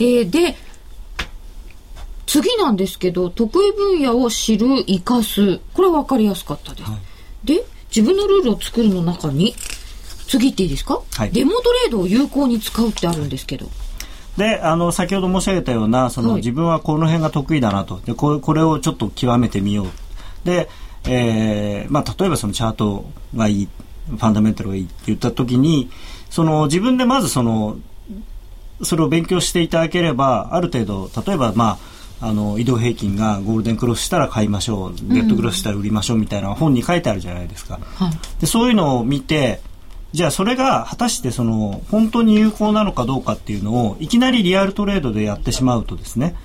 [0.00, 0.56] えー、で、
[2.26, 5.60] 次なんですけど、得意分野を知る、生かす。
[5.74, 6.90] これは分かりやすかったです。
[6.90, 6.96] は
[7.44, 9.54] い、で、自分のルールを作るの中に、
[10.32, 13.68] 次っていいですか、はい、デモトレードを有効に使うってあるんですけど。
[14.38, 18.00] であの先ほど申し上げたようなその、はい、自分はこの辺が得意だなと。
[18.00, 19.86] でここれをちょっと極めてみよう。
[20.46, 20.70] で、
[21.04, 23.04] えーまあ、例えばそのチャート
[23.36, 23.68] がいい
[24.08, 25.90] ファンダメンタルがいいって言った時に
[26.30, 27.76] その自分でまずその
[28.82, 31.78] それを勉強していただければある程度例えばま
[32.20, 34.94] ああの移動平均がゴールデンクロスしたら買いましょう。
[35.12, 37.80] レッドクロスしたら売りましょうみたいな本に書いてあるじゃないですか。
[37.96, 39.60] はい、でそういうのを見て
[40.12, 46.36] じゃあそれが果たしてその本当に有効なのかどうかっていうのをいきなりリアルトレードでやってしまうとですね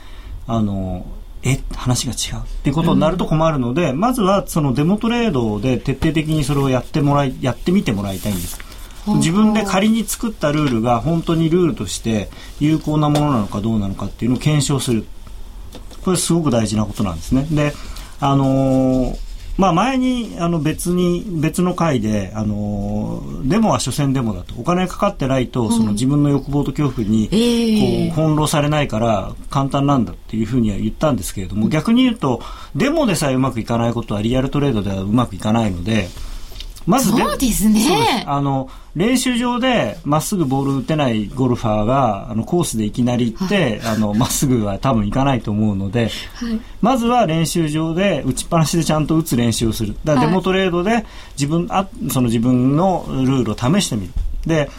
[0.47, 1.05] あの
[1.43, 8.59] え話が違うっていうことになると困るので、うん、まずはそのデモトレードで徹底的にそれをやってもらいやってみてもらいたいんです。
[9.07, 15.05] 自分で仮に作ったルールが本当にルールとして有効なものなのかどうなのかっていうのを検証する。
[16.03, 17.47] これすごく大事なことなんですね。
[17.51, 17.73] で
[18.19, 19.26] あのー
[19.57, 24.53] まあ、前にあの別に別の回であのデモは所詮デモだと。
[24.57, 27.37] お金かかってないと、その自分の欲望と恐怖にこう
[28.15, 32.41] 翻弄されないから簡単なんだっていうふうには言ったんですけれども逆に言うと
[32.75, 36.07] デモでさえうまくいかないことはリアルトレードではうまくいかないので
[36.87, 38.23] まずそうですね。
[38.25, 43.81] あの練習場でまっすぐボール打てないゴルファーがあのコースでいきなり行って、
[44.15, 46.09] まっすぐは多分行かないと思うので、はい、
[46.81, 49.95] まずは練習場で打ちっぱなしでちゃんと打つ練習をする。
[50.05, 54.13] だデモトレードで自分あその自分のルールを試してみる。
[54.45, 54.69] で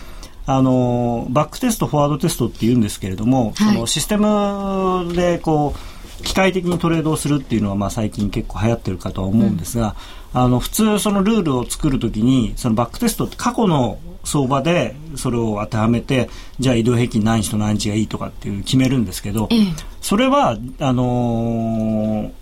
[0.46, 9.94] あのバックテストフォワードテストって言うんですけれども、はい、そのシステムでこう機械的にトレードをするっていうのは、まあ、最近結構流行ってるかとは思うんですが、うん、
[10.34, 19.58] あの普通そのルールを作るときにそのバックテストって過去の相場でそれを当てはめてじゃあ移動平均何日と何日がいいとかっていう決めるんですけど、ええ
[20.00, 22.32] それはあのー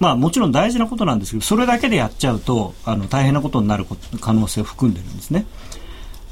[0.00, 3.84] まあもちろん大事なことなんですけどそれだけでやっちゃうとあの大変なことになる
[4.20, 5.44] 可能性を含んでるんですね。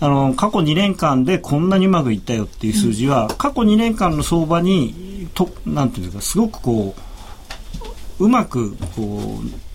[0.00, 6.94] あの過去2年間でこんなにうまくいったよっていう数字は、過去2年間の相場にとなんていうかすごくこ
[8.18, 9.67] ううまくこう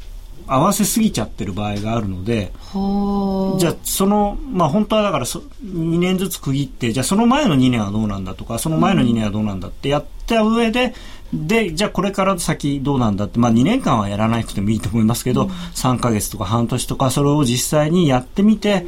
[0.56, 3.60] 合わせすぎちゃってる場合があるので、はあ。
[3.60, 10.94] じゃあその、まあ、本当はだからそ2年ずつ区切ってじゃあその前の2年はどうなんだとかその前の2年はどうなんだってやった上で、
[11.34, 18.86] でじゃあこれから先どうなんだって、まあ、2年間はやらなくてもいいと思いますけど、3ヶ月とか半年とかそれを実際にやってみて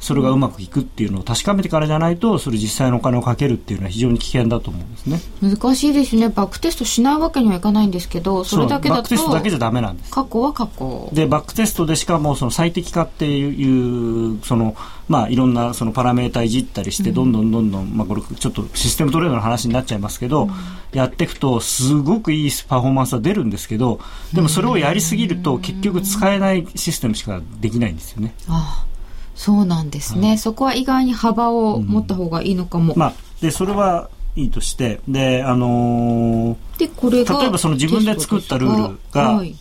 [0.00, 5.20] それがうまくいくっていうのを確かめてからじゃないとそれ実際のお金をかけるっていうのは非常に危険だと思うんですね。
[5.40, 6.28] 難しいですね。
[6.28, 10.10] バックテストしないわけにはいかないんですけど、それだけだそうバックテストだけじと、ゃダメなんです。
[10.10, 11.08] 過去は過去。
[11.12, 14.76] でバックテストでしかもその最適化っていうその
[15.08, 20.48] まあいろんなそのパラメータいじったりしてどんどんどんどんまあこれちょっとシステムトレードの話になっちゃいますけど、
[20.92, 24.00] やっていくとすごくいいパフォーマンスは出るんですけど
[24.32, 28.34] でもそれをやりすぎると結局使えないシステムしかできないんですよね。
[28.48, 28.86] ああ、
[29.34, 30.38] そうなんですね。
[30.38, 32.94] そこは意外に幅を持った方がいいのかも。
[32.96, 37.38] まあでそれはいいとしてであのーで、これが。
[37.40, 39.56] 例えばその自分で作ったルールがはい。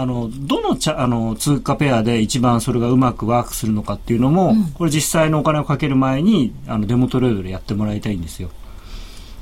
[0.00, 8.50] あのどのちゃあの通貨ペアで一番それがうまくワークするのかっていうのも、これ実際のお金をかける前にあのデモトレードでやってもらいたいんですよ。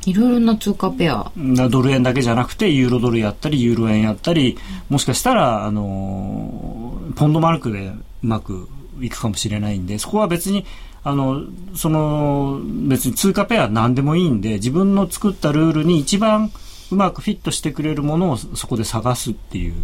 [0.07, 1.31] いろいろな通貨ペア。
[1.37, 4.57] なドル円だけじゃなくてユーロドルやったりユーロ円やったり
[4.89, 8.69] もしかしたらあのポンドマルクでうまく
[9.01, 10.65] いくかもしれないんでそこは別に
[11.03, 11.43] あの
[11.75, 16.51] その別に通貨ペアは何でもいいんで自分の作ったルールに一番
[16.93, 19.75] うまくフィットしてくれるものをそこで探すっていう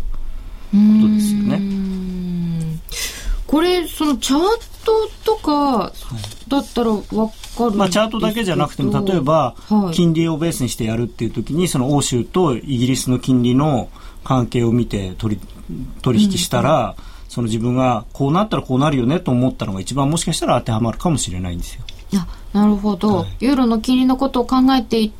[0.72, 1.60] ことですよね。
[3.46, 4.40] これ、そのチャー
[4.84, 5.92] トとか
[6.48, 7.02] だったらわ
[7.56, 9.94] かるまあ、チャートだけじゃなくても例えばはい。
[9.94, 13.90] 金利をベースにしてやるっていう時にその欧州とイギリスの金利の
[14.24, 15.42] 関係を見て取り
[16.00, 16.96] 取引したら、
[17.28, 21.84] その自分がこうなったらこうなるよねと思ったのが一番もしかしたら当てはまるかもしれないんですよ。
[22.14, 23.36] あなるほど、はい。
[23.40, 25.12] ユーロの金利のことを考えてい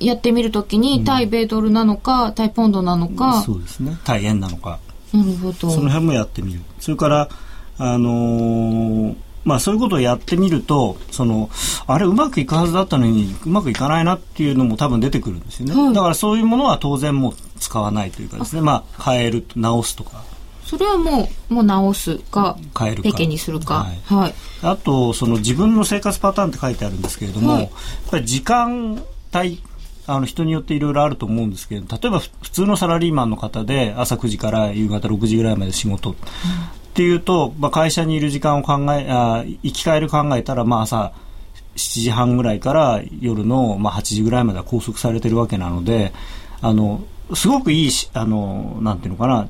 [0.00, 3.98] やってみるときに、対米ドルなのか対ポンドなのか、そうですね。
[4.04, 4.78] 対円なのか
[5.12, 5.70] なるほど。
[5.70, 6.60] その辺もやってみる。
[6.80, 7.28] それから
[7.78, 11.48] あのーまあそういうことをやってみるとその
[11.86, 15.94] あれうまくいくはずだったのにうまくいかないなっていうのも多分出てくるんですよね、はい。
[15.94, 18.60] だからそういうものは当然もう使わないというかですね。
[18.60, 20.22] まあ変える直すとか。
[20.64, 23.08] それはもうもう直すか変えるか。
[23.10, 23.84] ペケにするか。
[23.84, 24.14] はい。
[24.14, 27.62] はい、あとその自分の生活パターンって書いてあるんですけれども、はい。
[27.62, 27.70] やっ
[28.10, 29.02] ぱり時間
[29.34, 29.62] 帯
[30.08, 36.10] あの人によっていろいろあると思うんですけど例えば普通のサラリーマンの方で朝9時から夕方6時ぐらいまで仕事。
[36.10, 36.14] っ
[36.94, 41.12] ていうと、まあ、会社にいる時間を考えあ生き返る考えたら、まあ、朝
[41.76, 46.12] 7時半ぐらいから夜の、まあ、8時ぐらいまでは拘束されてるわけなので
[46.60, 49.48] あのすごくいいしあのなんていうのかな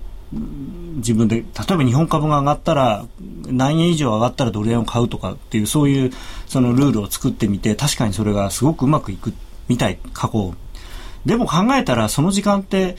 [0.97, 3.07] 自分で例えば日本株が上がったら
[3.47, 6.11] 何円以上上がったらドル円を買うとかっていうそういう
[6.47, 9.33] そのルールを作ってみて確かにそれがすごくうまくいく
[9.69, 10.55] みたい過去
[11.27, 12.97] でも考えたらその時間って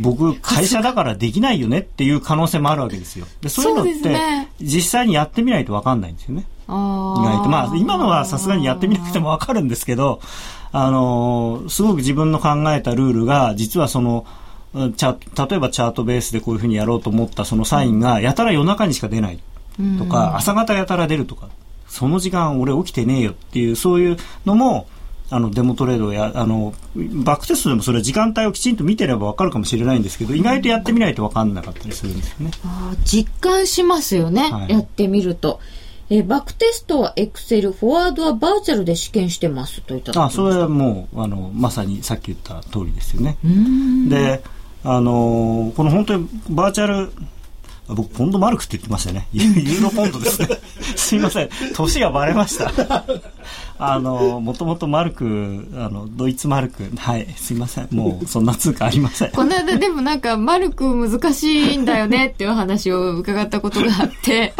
[0.00, 3.26] 僕会社だからできないよねっていう可能性もあるわけですよ。
[3.40, 4.48] でそういうのってね。
[4.60, 6.46] 実際にやってみないと分かんないんですよね。
[6.68, 7.48] 意外と。
[7.48, 10.20] まあ今のはさすがにやってみなくても分かるんですけど
[10.70, 14.26] あのーすごく自分の考えたルールが実はその
[14.74, 19.40] 例えばチャートベースでこういうふうにやろうと思ったそのサインがやたら夜中にしか出ない。
[19.98, 21.48] とか、朝方やたら出るとか
[21.88, 24.86] その時間俺起きてねえよっていうそういうのも
[25.32, 32.50] あのデモトレードやあのバックテストでもそれは時間帯をきちんと見てれば分かるかもしれないんですけど意外とやってみないと分かんなかったりするんですよね。
[32.64, 35.60] あー実感しますよね、はいやってみると。
[36.10, 43.38] えーバックテストは Excel、フォワードはバーチャルで試験してますといったあそれはもうあのまさにさっき言った通りですよね。
[44.08, 44.42] で、
[44.84, 47.08] あのーこの本当にバーチャル、あ
[47.94, 49.28] 僕、ポンドマルクって言ってましたよね。
[49.32, 50.48] ユユーロポンドですね。
[50.96, 51.48] すいません。
[51.74, 52.70] 年がバレました。
[53.78, 56.90] あのーもともとマルク、あの、ドイツマルク。
[56.96, 57.88] はい、すいません。
[57.90, 59.30] もう、そんな通貨ありません。
[59.30, 64.54] この間でもなんか、マルク難しいんだよねっていう話を伺ったことがあって、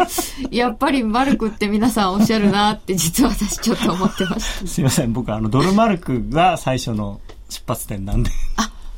[0.51, 4.67] やっぱりマルクって皆さんおっしゃるなって実は私ちょっと思ってました。
[4.67, 5.13] すいません。
[5.13, 8.31] 僕、あの、ドルマルクが最初の出発点なんで。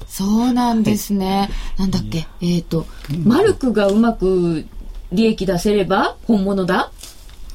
[0.08, 1.50] そうなんですね。
[1.78, 2.86] なんだっけ、えっ、と、
[3.24, 4.66] マルクがうまく
[5.12, 6.92] 利益出せれば本物だ？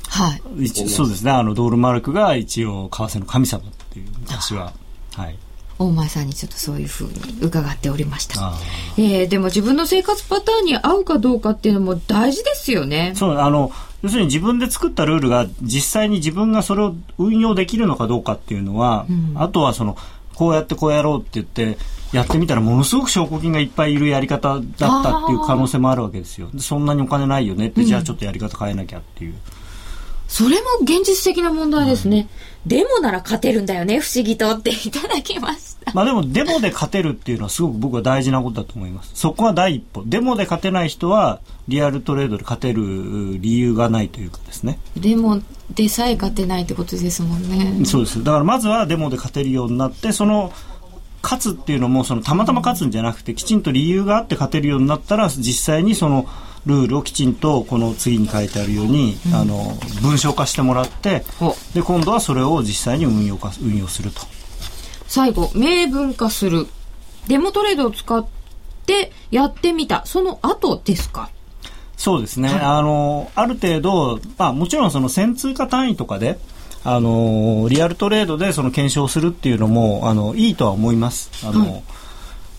[0.09, 0.64] はい。
[0.64, 1.31] 一そうですね。
[1.31, 4.72] あの、ドルマルクが一応、為替の神様っていう、昔は。
[5.14, 5.39] はい。
[5.79, 8.35] 大前さんにちょっとそういうふうに伺っておりました。
[8.39, 8.59] あ
[8.99, 13.14] えー、でも自分の生活パターンに合うかどうかっていうのも大事ですよね。
[13.16, 13.72] そう、あの、
[14.03, 19.97] 要するに自分で作ったルールが実際に自分がそれを運用できるのかどうかっていうのは、うん、あとはその
[20.35, 21.79] こうやってこうやろうって言って
[22.13, 29.35] やってみたらものすごく証拠金がいっぱいいるやり方だったっていう可能性もあるわけですよそんなにお金ないよねって、じゃあちょっとやり方変えなきゃっていう。
[30.31, 32.29] それも現実的な問題ですね。
[32.65, 35.93] デモなら勝てるんだよね、不思議とっていただきました。
[35.93, 39.11] まあでも、デモで勝てるっていうのはすごく僕は大事なことだと思います。
[39.15, 40.05] そこが第一歩。
[40.07, 44.79] デモで勝てない人は、リアルトレードで勝てる理由がないというかですね。
[44.97, 45.41] デモ
[45.75, 47.85] でさえ勝てないってことですもんね。
[47.85, 48.23] そうです。
[48.23, 50.53] だからまずはデモで勝てるようになって、その、
[51.23, 56.27] 勝つっていうのも、その、たまたま勝つんじゃなくて、きちんと理由があって勝てるようになったら、実際にその、
[56.66, 61.25] ルールをきちんとこの次に書いてあるように、うん、あの文章化してもらって
[61.75, 64.21] で今度はそれを実際に運用化運用すると。
[65.07, 66.66] 最後明文化する。
[67.29, 68.27] デモトレードを使っ
[68.85, 70.05] てやってみた。
[70.05, 71.31] その後ですか？
[71.97, 76.39] そうですね、はい、あのある程度、まあ、もちろんその1000通貨単位とかで
[76.83, 81.31] あのリアルトレードでその検証するっていうのもあのいいとは思います。
[81.47, 81.83] あの、はい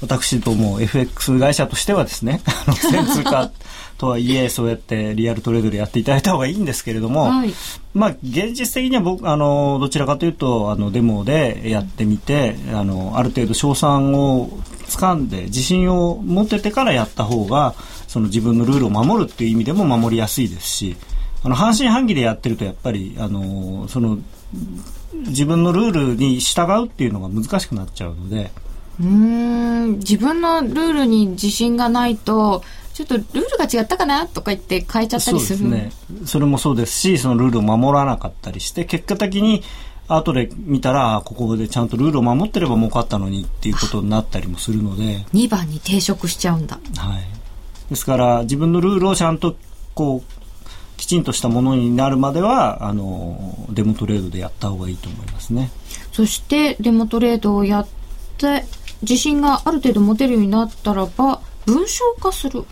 [0.02, 3.52] 私ども FX 会社としてはですね、 あの、1000通貨
[3.98, 7.54] とはいえ、そうやってリアルトレードでやっていただいた方がいいんですけれども、はい、
[7.94, 14.50] まあ、現実的には僕、あの、どちらかというと、あの、デモでやってみて、あの、ある程度賞賛を
[14.88, 17.76] 掴んで、自信を持っててからやった方が、
[18.08, 20.98] その自分のルールを守るっていう意味でも守りやすいですし、
[21.44, 24.20] あの、半信半疑でやってると、やっぱり、あの、その、
[25.14, 28.52] 自分のルールに従うっていうのが難しくなっちゃうので、
[29.00, 32.64] うん自分のルールに自信がないと
[32.94, 36.26] ちょっとルールが違ったかなとか言って変えちゃったりするそうですね。
[36.26, 39.64] それもそうですしそのルールを守らなかったりして結果的に
[40.08, 45.26] 後で見たらここでちゃんとルールを守ってれば儲かったのにっていうことになったりもするので。
[45.34, 46.80] 2番に抵触しちゃうんだ。
[46.98, 47.24] はい。
[47.90, 49.56] ですから自分のルールをちゃんと
[49.96, 50.41] こう
[51.02, 55.72] きちんとしたものになるまではあのデモトレードでやった方がいいと思いますね。
[56.12, 57.88] そしてデモトレードをやっ
[58.38, 58.66] て
[59.02, 62.66] 自信がある程度持てるようになったらば文章化する。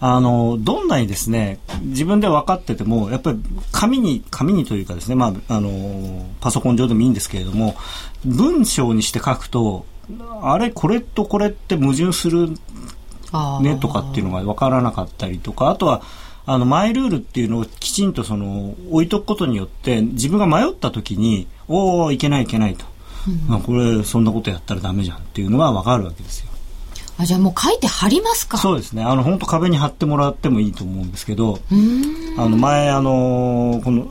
[0.00, 3.38] あの、どんなにですね、自分で分かってても、やっぱり
[3.70, 7.76] 紙に、紙にというかですね、まあ、あの、パソコン上でもいいんですけれども、
[8.24, 9.86] 文章にして書くと、
[10.42, 12.50] あれ、これとこれって矛盾する
[13.62, 16.02] ねとかっていうのが分からなかったりとか、あとは、
[16.46, 22.84] あの、マイルールっていうのをきちんとその、置いとくことによって、自分が迷った時に、おおいけないいけないと。
[23.48, 26.50] まあ、これそんなことやったらダメじゃんっていうのが分かるわけですよ。
[27.18, 31.60] あじゃあもう書いて貼りますかそうですねあの本当壁に貼ってもらってもいいと思うんですけど
[32.36, 34.06] あの前あのこの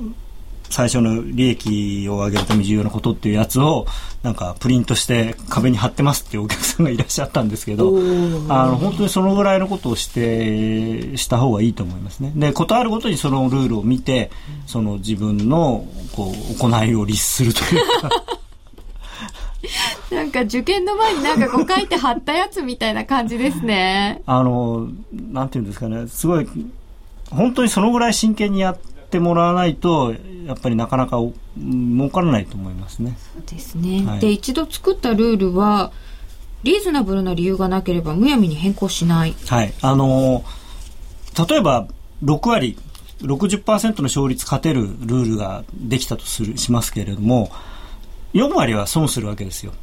[0.70, 3.86] 最初の利益を上げるために重要なことっていうやつを
[4.24, 7.89] なんかプリントして壁に貼ってますっていうお客さんがいらっしゃったんですけど
[8.49, 12.32] あの本当にそのぐらいのことをしてした方がいいと思いますね。
[12.36, 14.32] でことあるごとにそのルールを見て
[14.66, 18.09] その自分のこう行いを律するというか。
[20.11, 24.22] なんか受験の前になんかこう書いて貼ったやつみたいな感じですね。
[24.28, 26.47] あの、なんていうんですかね、すごい、
[27.32, 30.13] 本当にそのぐらい真剣にやってもらわないと、
[30.45, 31.18] やっぱりなかなか
[31.57, 33.18] 儲からないと思いますね。
[33.34, 34.05] そうですね。
[34.05, 35.91] はい、で、一度作ったルールは、
[36.63, 39.36] リーズナブルな理由がなければむやみに変更しない。
[39.47, 39.74] はい。
[39.82, 40.43] あの、
[41.47, 41.88] 例えば
[42.24, 42.78] 6割、
[43.22, 47.51] 60%の勝率勝てるルールができたとするしますけれども、
[48.34, 49.74] 4割は損するわけですよ。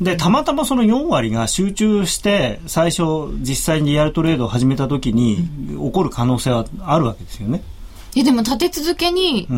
[0.00, 3.02] で、たまたまその4割が集中して、最初、
[3.40, 7.62] 実際にリアルトレードを始めた時に、起こる可能性はあるわけですよね。
[8.14, 9.48] いや、でも立て続けに、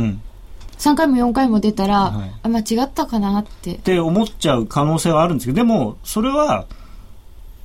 [0.79, 3.75] 3回も4回も出たら、はい、あ、間違ったかなって。
[3.75, 6.67] って思っちゃう可能性はあるんですけど、でも、それは、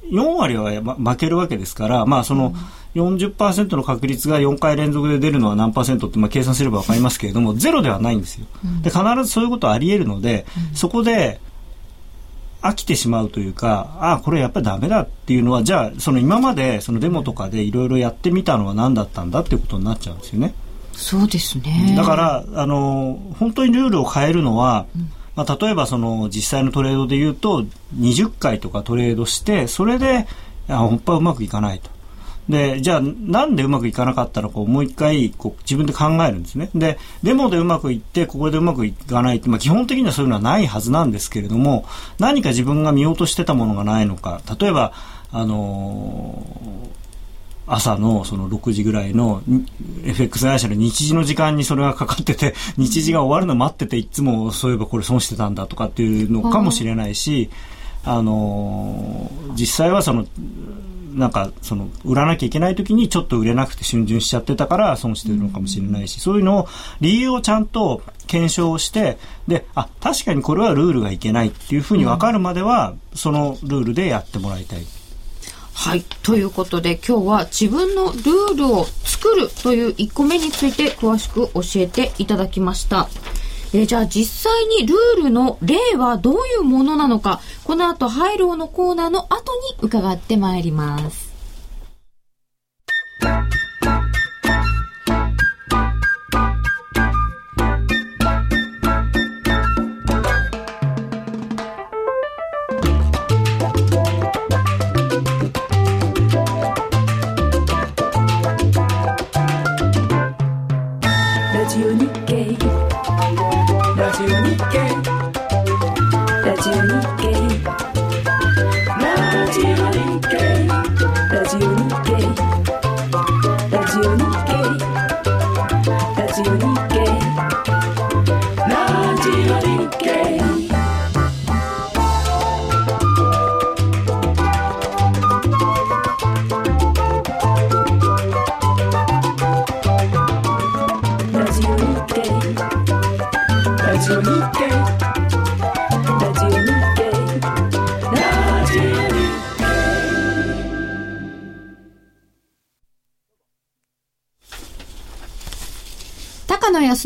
[0.09, 2.53] 4割は負けるわけですから、まあ、その、
[2.95, 8.45] 40%の確率が4回連続で出るのは何パーセントって、まあ、計算すれば分かりますけれども、ゼロではないんですよ。
[8.81, 11.39] で、必ずそういうことはあり得るので、そこで、
[12.61, 20.53] 飽きてしまうというか、ああ、これやっぱりダメだっていうのは、じゃあ、その今までそのデモとかでいろいろやってみたのは何だったんだっていうことになっちゃうんですよね。
[21.01, 21.95] そうですね。
[21.97, 27.65] だから、あの、本当にルールを変えるのは、うん、まあ、例えばその実際のトレードで言うと、
[27.97, 30.27] 20回とかトレードして、それで、
[30.69, 31.89] あ、本当はうまくいかないと。
[32.47, 36.69] で、じゃあなんでうまくいかなかったのかをもう一回こう自分で考えるんですね。
[36.75, 41.85] で、デモでうまくいって、ここでうまくいかないって、まあ基本的にはそういうのはないはずなんですけれども、
[42.19, 44.93] 何か自分が見落としてたものがないのか、例えば、
[45.31, 47.00] あのー
[47.71, 49.41] 朝のその6時ぐらいの
[50.03, 57.49] FX 会社の日時の時間にそれがかかってて、日時が終わるの待ってて、いつもそういえばこれ損してたんだとかっていうのかもしれないし、
[58.03, 60.27] あのー、実際はその、
[61.13, 66.67] なんかその売らなきゃいけない時にちょっと売れなくて逡巡しちゃってたから損してるのかもしれないし、そういうのを
[66.99, 74.85] 理由をちゃんと検証してであ確かにこれはルールがいけないっていうふうに分かるまでは、そのルールでやってもらいたい。
[75.81, 76.03] はい。
[76.21, 83.09] ということで今日は自分のルールを作るという1個目について詳しく教えていただきました。
[83.73, 91.31] えー、じゃあ実際にルールの例はどういうものなのか、この後、ハイローのコーナーの後に伺ってまいります。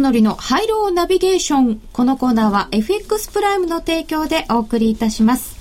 [0.06, 1.82] 則のハイローナビゲーション。
[1.92, 5.56] このコーナーは FX プライムの提供でお送りいたします。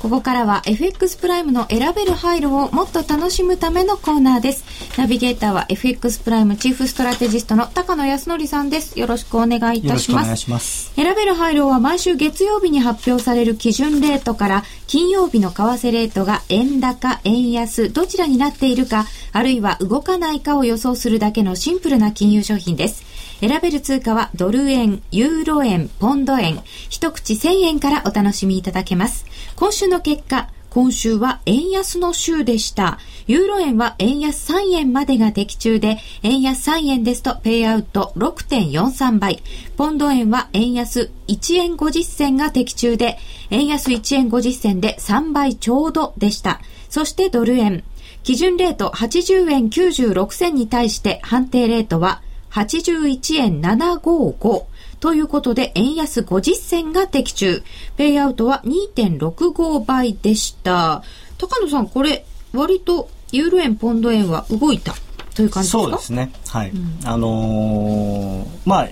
[0.00, 4.64] ここからは FX プライムの選べる廃炉をもっと楽しむためのコーナーです。
[4.98, 8.98] ナビゲーターは FX プライムチーフストラテジストの高野康則さんです。
[8.98, 10.50] よろしくお願いいたします。
[10.50, 23.13] ます選べる廃炉は毎週月曜日に発表される基準レートから金曜日の為替レートが円高、円安、どちらになっているか、あるいは動かないかを予想するだけのシンプルな金融商品です。
[23.40, 29.26] 選べる通貨はドル円、ユーロ円、ポンド円、一口1000円からお楽しみいただけます。
[29.56, 32.98] 今週の結果、今週は円安の週でした。
[33.28, 39.40] ユーロ円は円安3円までが的中で、円安3円ですとペイアウト6.43倍。
[39.76, 43.18] ポンド円は円安1円50銭が的中で、
[43.50, 46.60] 円安1円50銭で3倍ちょうどでした。
[46.88, 47.84] そしてドル円。
[48.24, 52.20] 基準レート80円96銭に対して判定レートは
[52.54, 54.64] 81円755
[55.00, 57.62] ということで、円安50銭が的中。
[57.96, 61.02] ペイアウトは2.65倍でした。
[61.36, 64.94] 高野さん、これ、割とユーロ円、ポンド円は動いた？
[65.34, 65.82] という感じですか？
[65.82, 66.32] そうですね。
[66.48, 66.70] はい。
[66.70, 68.88] うん、あのー、まあ、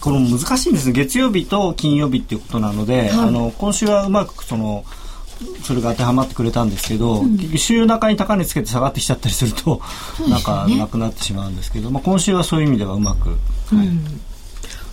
[0.00, 4.84] この難しいんです月曜日と金曜日っていうことなので、はい、あの今週はうまくその
[5.62, 9.80] それが当てはまってくれたんですけど、うん、週中に高値つけて下がってきちゃったりすると、
[10.20, 13.30] ね、なんかなくなってしまうんですけど、まあ、今週はそういう意味ではうまく。
[13.30, 13.36] は
[13.84, 14.20] い、うん、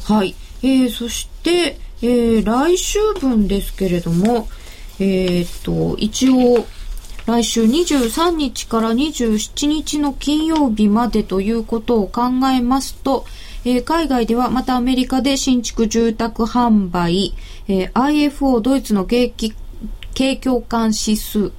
[0.04, 4.48] はい、えー、そして、えー、来週分ですけれども、
[5.00, 6.66] えー、っと一応
[7.26, 12.24] 来週23日から27日の金曜日までということを考
[12.54, 13.26] えますと、
[13.66, 17.34] えー、海外ではまたアメリカで新築住宅販売、
[17.68, 19.56] えー、IFO ドイツの景気
[20.16, 21.52] 景況感指数、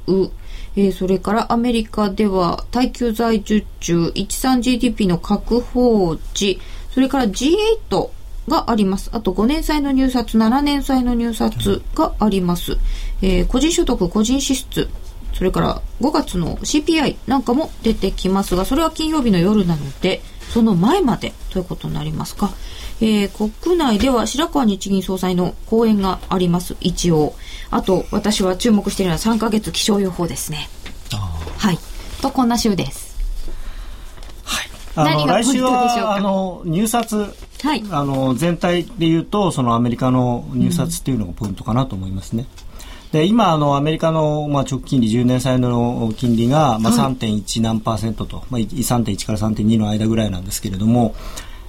[0.75, 8.09] えー、それからアメリカでは耐久財受注 13GDP の確保値それから G8
[8.49, 9.11] があります。
[9.13, 12.79] あと5年債の入札、7年債の入札があります。
[13.21, 14.89] えー、個人所得、個人支出、
[15.35, 22.55] それから5月の CPI なんかも出てきますが、それは金曜日の夜なので、その前までということになりますか。
[23.01, 27.35] えー、国内では白川日銀総裁の講演があります、一応。
[27.71, 30.69] あと、私は注目しているのは3ヶ月気象予報ですね。
[31.59, 31.79] はい。
[32.23, 33.17] と、こんな週です。
[34.45, 34.69] はい。
[34.95, 37.85] あの、来週は、あの、入札、はい。
[37.91, 42.47] あの、全体で言うと、そのアメリカの入札っていうのがポイントかなと思いますね。
[43.13, 51.15] うん、で今あの、アメリカの、まあ、直近利10年債の金利が、まあ、3.1何パーセントと、まあ、3.1から3.2の間ぐらいなんですけれども、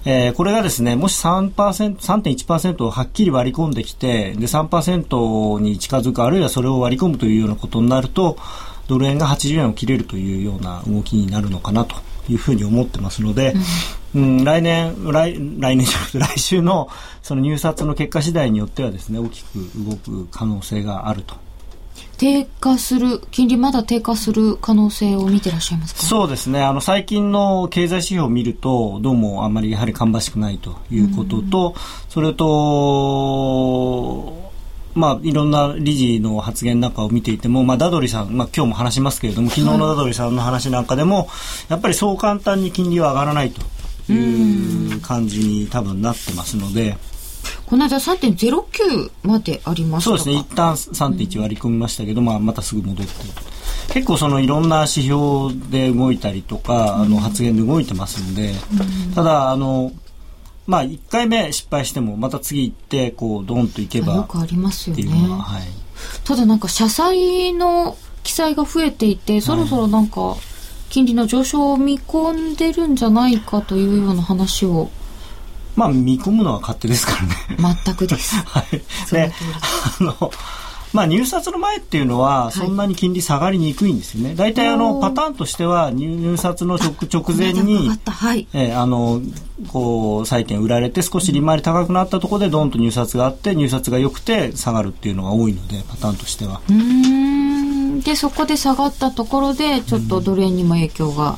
[0.09, 8.37] えー、これがですね、もし3%、3.1%をはっきり割り込んできて、で、3%に近づく、あるいはそれを割り込むというようなことになると、
[8.87, 11.97] ドル円が80円を切れるというような動きになるのかなと
[12.29, 13.53] いうふうに思ってますので、
[14.15, 16.87] うん、来年、来、来年じゃなくて来週の
[17.21, 21.35] その入札の結果次第によってはですね、大きく動く可能性があると
[22.17, 26.01] 低下する、金利まだ低下する可能性を見てらっしゃいますか？
[26.01, 26.63] そうですね。
[26.63, 31.75] あの、最近の経済指標を見ると、どうもあんまりやはり芳しくないということと、
[32.09, 34.35] それと、
[34.95, 41.29] まあ、いろんな理事の発言なんかを見ていても、まあ、ダドリさん、まあ、今日も話しますけれども、昨日のダドリさんの話なんかでも、
[41.69, 43.61] やっぱりそう簡単に金利は上がらないと
[44.11, 46.97] いう感じに多分なってますので、
[47.67, 53.13] この間3.09までありましたそうですね、一旦3.1割り込みましたけど、まあ、またすぐ戻って
[53.93, 58.53] 結構そのいろんな指標で動いたりとか、あの発言で動いてますんで、
[59.13, 59.91] ただ、あの、
[60.65, 65.63] まあ、1回目失敗してもまた次行ってこうドンといけばよくありますよね、はい、
[66.25, 70.35] ただなんか社債の記載が増えていてそろそろなんか
[70.89, 74.89] 金利の上昇を見込んでるんじゃないかというような話を
[75.77, 77.75] まあ見込むのは勝手ですからね。
[77.85, 78.35] 全くです。
[78.45, 78.81] はい。
[79.11, 79.31] で
[80.01, 80.31] あの
[80.93, 84.35] まあ、入札の前っていうのは、そんなに金利下がりにくいんですよね。
[84.35, 89.21] 大体、あの、パターンとしては、入札の直直前に、はい、えー、あの、
[89.67, 96.61] こう、債券売られて、少し利回り高くなったところで、どんと入札があって、入札が良くて下がるっていうのが多いので、パターンとしては。
[96.69, 97.99] うん。
[97.99, 101.37] で、そこで下がったところで、ちょっとドル円にも影響が。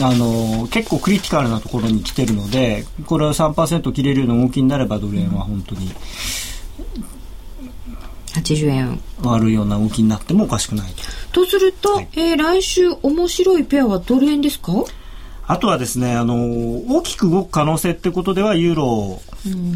[0.00, 5.92] あの結構クリティカルなところに来てるのでこれは3%切れるような動きになればドル円は本当に
[8.34, 9.00] 80円。
[9.22, 10.92] 割るような動きになってもおかしくない
[11.32, 11.44] と。
[11.44, 14.72] すると、はい、えー、来週面白いペアはドル円ですか？
[15.46, 16.34] あとはですね、あの、
[16.88, 19.20] 大きく動く可能性ってことでは、ユーロ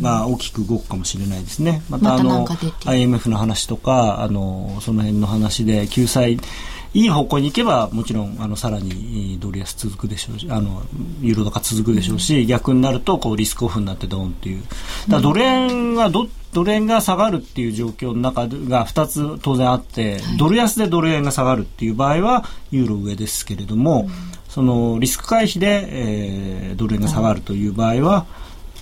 [0.01, 1.83] が大きく動くかもしれないですね。
[1.91, 2.47] また、あの、
[2.87, 6.39] IMF の話とか、あの、その辺の話で、救済、
[6.95, 10.83] いい方向に行けばもちろんあのさらにドル安続くでしょうしあの
[11.21, 14.63] ユーロとか続くでしょうし、うん、逆になるとこうリスクオフになってドンっていう。
[15.09, 24.11] だドル円がどドル円が下がるっていう状況の中が2つ当然あって、はい、ドル安でドル円が下がるっていう場合はユーロ上ですけれども、うん、
[24.49, 28.27] そのリスク回避で、えー、ドル円が下がるという場合は、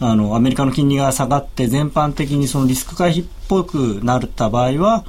[0.01, 5.05] あのアメリカの金利が下がって全般的にそのリスク回避っぽくなった場合は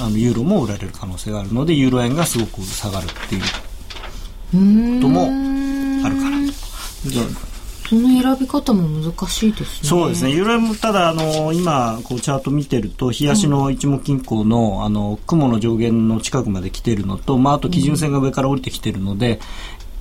[0.00, 3.48] あのユーロも売られる可能性があるのでユーロ円がすごく下がるっていうこ
[5.02, 5.22] とも
[6.04, 7.50] あるかなと。
[7.90, 9.88] その選び方も難しいですね。
[9.88, 10.30] そうですね。
[10.30, 19.40] ユーロ円もただあの今こうチャート見てると日足の一目均衡の、うん、あの雲の上限の近くまで来てるのと、まああと基準線が上から降りてきてるので、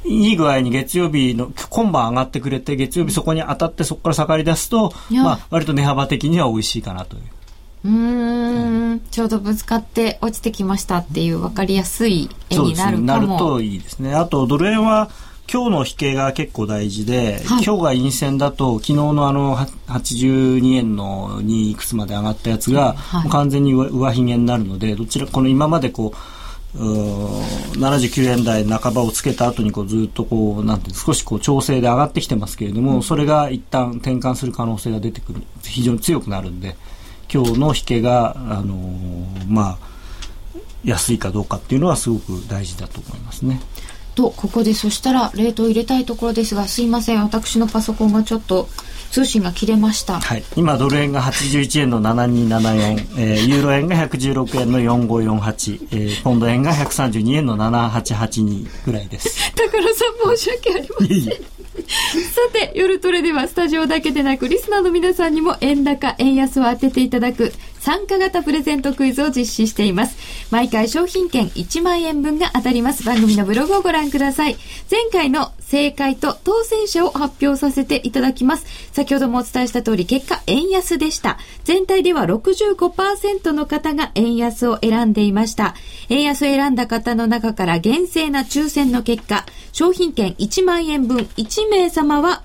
[0.06, 7.24] いい具合に月曜日の今晩上がってくれて月曜日そこに当たってそこから下がり出すと、まあ割と値幅的には美味しいかなという。
[7.86, 13.06] うん、ちょうどぶつかって落ちてきましたっていう分かりやすい絵になるかも。
[13.06, 14.14] なるといいですね。
[14.16, 15.10] あとドル円は
[15.52, 19.58] 今日の引けが結構大事で、はい、今日が陰線だと昨日のあの
[19.88, 26.18] 82円の2いくつまで上がったやつが、はい、完全に上髭になるのでどちらこの今までこう
[26.78, 35.42] 79円台半ばをつけた後にこうずっとこうなんて少しこう調整で上がってきてますけれども、うん、それが一旦転換する可能性が出てくる。
[35.64, 36.76] 非常に強くなるんで
[37.32, 38.76] 今日の引けが、あの、
[39.48, 39.90] まあ、
[40.84, 43.62] 安いかどうかっていうのはすごく大事だと思いますね。
[44.16, 48.68] と、ここでそしたら、レートを入れたいところですが、すいません、私のパソコンがちょっと、
[49.12, 50.20] 通信が切れました。
[50.20, 50.44] はい。
[50.56, 59.52] 今、ドル円が81円の7274、えー、ユーロ円が116円の4548、えー、ポンド円が132円の7882ぐらいです。
[59.56, 61.60] 高野さん、申し訳ありません。
[61.90, 70.18] さて、夜トレではスタジオだけでなく、リスナーの皆さんにも円高、円安を当てていただく参加型プレゼントクイズを実施しています。
[70.52, 73.04] 毎回商品券1万円分が当たります。
[73.06, 74.58] 番組のブログをご覧ください。
[74.90, 78.66] 前回の正解と当選者を発表させていただきます。
[78.92, 81.38] 先ほどもお伝えした通り、結果、円安でした。
[81.64, 85.76] 全体では65%の方が円安を選んでいました。
[86.10, 92.44] 円安を選んだ方の中から厳正な抽選の結果、商品券1万円分1名様は、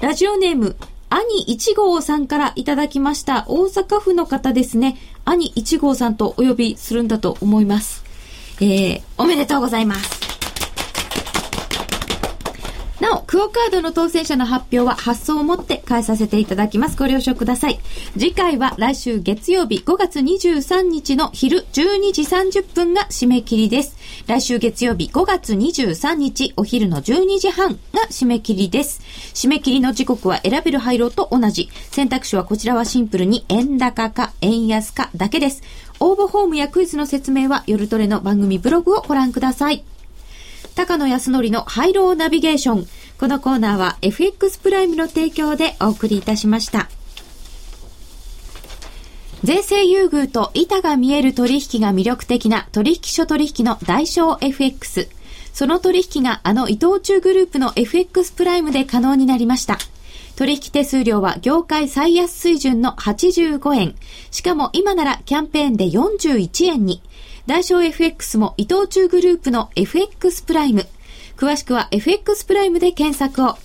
[0.00, 0.76] ラジオネーム、
[1.10, 3.44] 兄一号さんからいただきました。
[3.48, 4.96] 大阪府の方ですね。
[5.24, 8.04] 兄一号さんとお呼びするんだと思います。
[8.60, 10.27] えー、おめでとうございます。
[13.00, 16.96] なお、クオカードの当選者の発表は発送をもって返させていただきます。
[16.96, 17.78] ご了承ください。
[18.14, 23.96] 次回は来週月曜日5月23日の昼12時30分が締め切りです。
[24.26, 29.00] 来週月曜日5月23日お昼の12時半が締め切りです。
[29.32, 31.68] 締め切りの時刻は選べる配慮と同じ。
[31.92, 35.62] 選択肢はこちらはシンプルに円高か円安かだけです。
[36.00, 39.84] 応募フォームやクイズの説明は夜トレの番組ブログをご覧ください。
[40.78, 42.86] 高野康則のハイローナビゲーション。
[43.18, 46.88] このコーナーは FX プライムの提供でお送りいたしました。
[49.42, 55.08] 税制優遇と板が見える取引が魅力的な取引所取引の代償 FX。
[55.52, 59.78] その取引があの伊藤忠グループの FX プライムで可能になりました。
[60.36, 63.96] 取引手数料は業界最安水準の85円。
[64.30, 67.02] しかも今ならキャンペーンで41円に。
[67.48, 70.86] 大小 FX も伊藤忠グループの FX プライム。
[71.38, 73.56] 詳しくは FX プライムで検索を。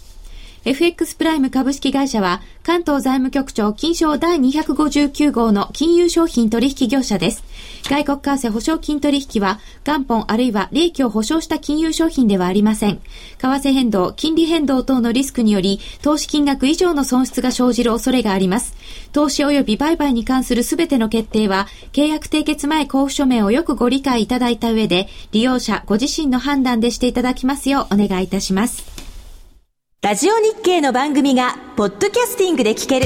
[0.63, 7.43] FX プライム株式会社は関東財務局長金賞第259号の金融商品取引業者です。
[7.89, 13.01] 外国為替保証金取引は元本あるいは利益を保証した金融商品ではありません。
[13.37, 18.73] 為替変動、金利変動等のリスクにより投資金額以上の損失が生じる恐れがあります。
[19.13, 28.83] 投資及び売買に関するすべての決定は契約締結前交付書面をよくご理解いただいた上で利用者ご自身の判断でしていただきますようお願いいたします。
[30.01, 33.05] ラジオ日経の番組がポッドキャスティングで聞ける。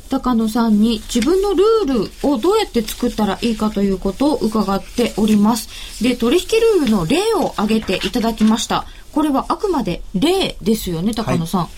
[0.11, 6.03] 高野さんに自分のルールをどうやって作ったらいいかということを伺っております。
[6.03, 6.47] で、取引
[6.77, 8.85] ルールの例を挙げていただきました。
[9.13, 11.61] これはあくまで例ですよね、高野さん。
[11.61, 11.69] は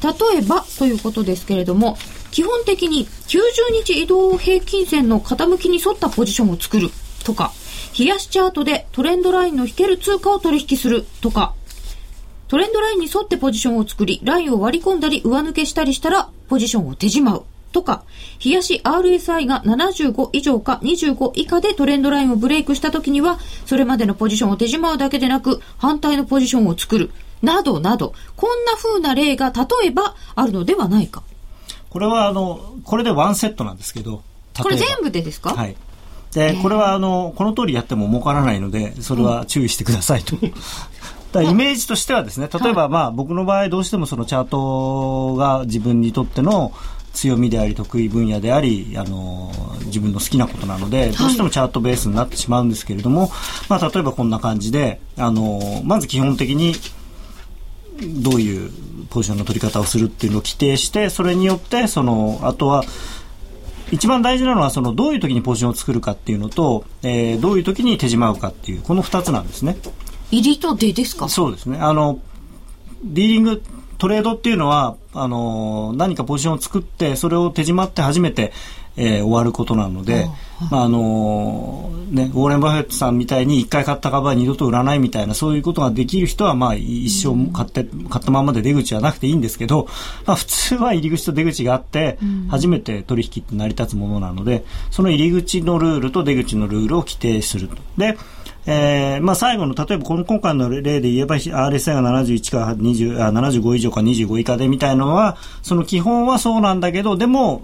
[0.00, 1.98] い、例えばということですけれども、
[2.30, 6.90] 基本的に90日移動平均線の傾きに沿ったポジションを作る
[7.24, 7.52] とか、
[7.98, 11.52] 冷やしチャートでトレンドラインの引ける通貨を取引するとか、
[12.48, 17.44] トレンドラインに沿ってポジションを作り、ラインを割り込んだり上抜けしたりしたら、ポジションを手じまう。
[17.72, 18.02] とか、
[18.44, 27.10] 冷やし RSI が75以上か25以下でトレンドラインをブレイクした時には、それまでのポジションを手じまうだけでなく、反対のポジションを作る。
[27.42, 31.22] などなど、こんな風な例が例えばあるのではないか。
[31.90, 34.22] これはあの、これでワンセットなんですけど、
[34.60, 35.54] これ全部でですか？
[35.54, 35.76] はい。
[36.32, 40.36] で、これはあの、この通りやっても儲からないので、それは注意してくださいと。
[41.32, 46.72] だイメージとしてはですね、例えばまあ僕の場合どうしてもそのチャートが自分にとっての
[47.12, 49.52] 強みであり得意分野であり、あの
[49.86, 53.30] 自分の好きなことなので、どうしてもチャートベースになってしまうんですけれども、
[53.68, 56.74] まあ例えばこんな感じで、あのまず基本的に
[58.22, 58.70] どういう
[59.10, 62.84] ポジションの取り方をするっていうのを規定して、それによって、その、あとは、
[63.92, 69.76] 一番大事なのはそのどういう時にポジションを作るかっていうのと、えー、どういう時に手じまうかっていうこの2つなんですね。
[70.30, 71.28] 入りと出ですか？
[71.28, 71.76] そうですね。
[71.78, 72.18] あの
[73.04, 73.62] ディーリング
[73.98, 78.52] トレードっていうのはあの何かポジションを作ってそれを手じまって初めて
[78.96, 80.26] えー、終わることなので、
[80.70, 89.88] まああのね、ウォーレン・バフェットさんみたいに一回買った株は二度と売らないみたいなそういうことができる人はまあ一生買って、買ったままで出口はなくていいんですけど、
[90.26, 92.18] まあ、普通は入り口と出口があって
[92.50, 97.76] 初めて取引って成り立つものなのでその入り口のルールと出口のルールを規定すると。
[97.96, 98.18] で
[98.66, 107.62] えーまあ、最後の例えばこの今回の例で言えば RSI が71か20あ75以上か25以下でみたいなのはその基本はそうなんだけどでも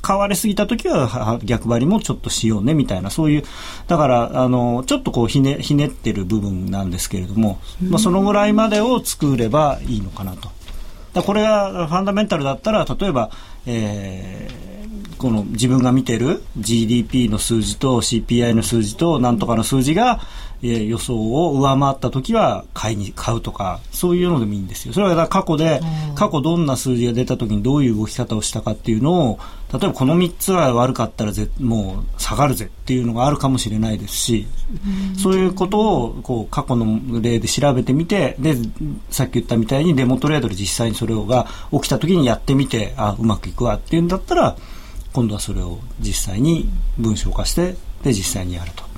[0.00, 3.44] 買われすぎた時は逆張りもちょっとしようねみたいなそういう
[3.86, 10.50] だからあのちょっとこうひねひねってる部分なんですけれども、まあ、そのぐらいまでを作ればいいのかなと。
[11.12, 13.30] だこれがファンダメンタルだったら例えば、
[13.66, 14.81] えー、
[15.22, 20.20] この自分が見てる GDP の数字と CPI の数字となんとかの数字が
[20.62, 24.94] え予想を上回った時は買いに買うとかそういうのでもいいんですよ。
[24.94, 25.80] それは過去で、
[26.14, 29.38] 過去どんな数字が出た時にどういう動き方をしたかっていうのを
[29.72, 34.46] 例えばこの3つは悪かったらぜもう下がるぜっていうのがあるかもしれないですし、
[35.20, 38.56] そういうことをこう過去の例で調べてみてで
[39.10, 44.56] さっき言ったみたいにデモトレードで実際にそれが起きた時にやってみてあうまくいくわっていうんだったら
[45.12, 48.92] 今度はそれを実際に文章化してで実際にやると。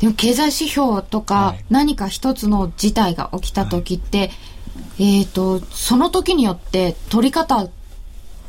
[0.00, 7.68] でも経済指標とか何か一つの事態が起きた時って、はい、えっ、ー、と、その時によって取り方、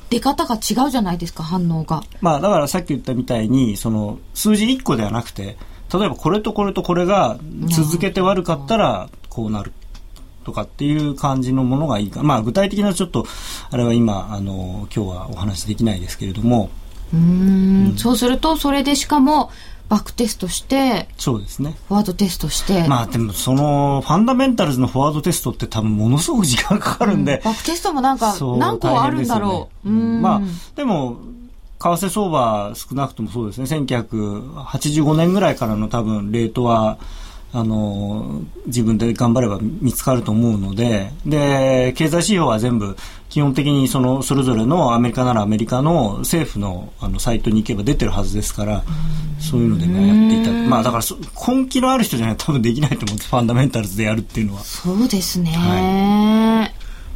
[0.09, 2.03] 出方が違うじゃないですか、反応が。
[2.19, 5.57] まあ、だからさっき言ったみたいに、その、数字1個ではなくて、
[5.93, 7.37] 例えばこれとこれとこれが
[7.69, 9.71] 続けて悪かったらこうなる。
[10.45, 12.23] とかっていう感じのものがいいか。
[12.23, 13.25] まあ具体的なちょっと、
[13.69, 16.69] あれは今、あの、今日はお話できないですけれども。
[17.13, 19.51] うん、そうすると、それでしかも、
[19.87, 21.75] バックテストして、そうですね。
[21.87, 22.87] フォワードテストして。
[22.87, 27.37] まあでもその、ファンダメンタルズのフォワードテストって多分ものすごく時間かかるんで。
[27.37, 29.89] うん、バックテストもなんか、何個あるんだろう。
[29.89, 30.41] うね、うまあ、
[30.75, 31.17] でも、
[31.79, 36.97] 為替相場少なくともそうですね、1985年ぐらいからの多分レートは、
[37.55, 42.97] あの、自分で頑張れば見つかると思うので、で、経済指標は全部、
[43.29, 48.83] 基本的にその、それぞれのアメリカならアメリカの政府のあのサイトに行けば出てるはずですから、
[49.39, 50.69] そういうのでね、やっていた。
[50.69, 51.03] まあだから、
[51.47, 54.63] 根気のある人じゃないと多分できないと思うんです、ファンダメンタルズでやるっていうのは。
[54.65, 55.51] そうですね。
[55.51, 56.69] は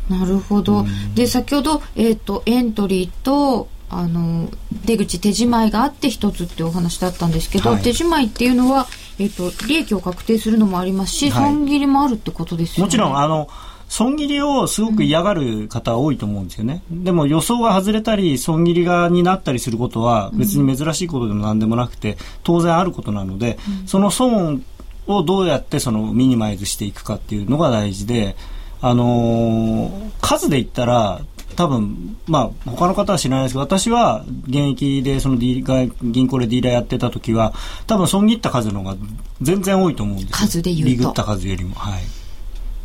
[0.09, 0.85] い、なるほど。
[1.15, 4.51] で、先ほど、えっ、ー、と、エントリーと、あの
[4.85, 8.87] 出口手仕まいがあって一つってお話だったんですけど、はい、手仕まいっていうのは、
[9.19, 12.87] えっと、利益を確定するのもありますし、損切りもあるってことですよね。
[12.87, 13.49] もちろんあの
[13.89, 16.83] 損切りをすごく嫌がる方は多いと思うんですよね。
[16.91, 24.63] うん、でも予想が外れたり、損切りがになったりすることは別に珍しいことでも何でもなくて、当然あることなので、うん、その損
[25.07, 28.35] をどうやってそのミニマイズしていくかっていうのが大事で、
[28.79, 31.21] あのー、数で言ったら、
[31.59, 35.61] 多分、まあ、他の方は知らないですけど、私は現役でその D
[36.01, 37.53] 銀行でディーラーやってた時は、
[37.85, 38.97] 多分損切った数の方が
[39.41, 40.89] 全然多いと思うんです数で言うと。
[40.91, 41.75] リグった数よりも。
[41.75, 42.03] はい。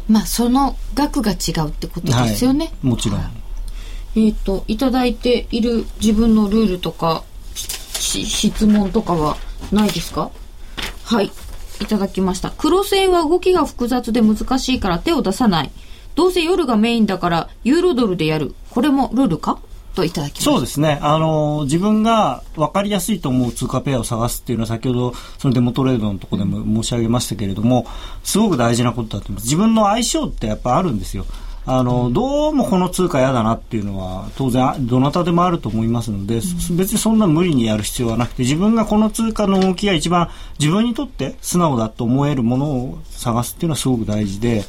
[0.08, 2.64] まあ、その額が違うってことですよね。
[2.64, 3.20] はい、もちろん。
[3.20, 7.22] えっ、ー、と、いただいている自分のルールとか、
[7.94, 9.36] 質問とかは
[9.70, 10.32] ないですか？
[11.04, 11.30] はい。
[11.80, 12.50] いただきました。
[12.50, 15.70] 黒線は動きが複雑で難しいから手を出さない。
[16.14, 18.54] どうせ夜がメインだからユーロドルでやる。
[18.70, 19.58] これもルールか？
[19.94, 20.98] といただきそうですね。
[21.02, 27.86] あの、自分が分かりやすいと思う通貨ペアを探すっていうのは先ほどそのデモトレードのとこでも申し上げましたけれども、
[28.24, 29.44] すごく大事なことだと思います。
[29.44, 31.26] 自分の相性ってやっぱあるんですよ。
[31.66, 36.36] あの、どうもこの通貨嫌だなっていうのは当然どなたでもあると思いますので、
[36.76, 44.64] 別にそんな無理にやる必要はなくて自分がこの通貨の動きが一番自分にとって素直だと思えるものを探すっていうのはすごく大事で、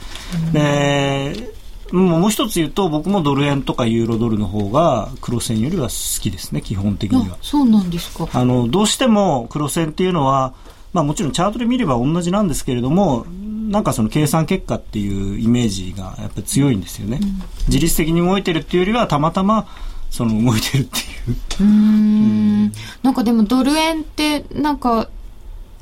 [0.54, 1.54] で
[1.92, 7.38] もう一つ言うと僕もドル円とかユーロドルの方が黒線よりは好きですね基本的には。
[7.42, 8.28] そうなんですか。
[8.32, 10.54] あのどうしても黒線っていうのは
[10.94, 13.26] まあもちろんチャートで見れば同じなんですけれども
[13.70, 19.68] なんかその計算結果っていうイメージがやっぱり強いんですよね、うん、自律的に動いてるっていうよりはたまたま
[20.10, 21.36] その動いてるっていう。
[21.60, 22.72] うん。
[23.04, 25.10] なんかでもドル円ってなんか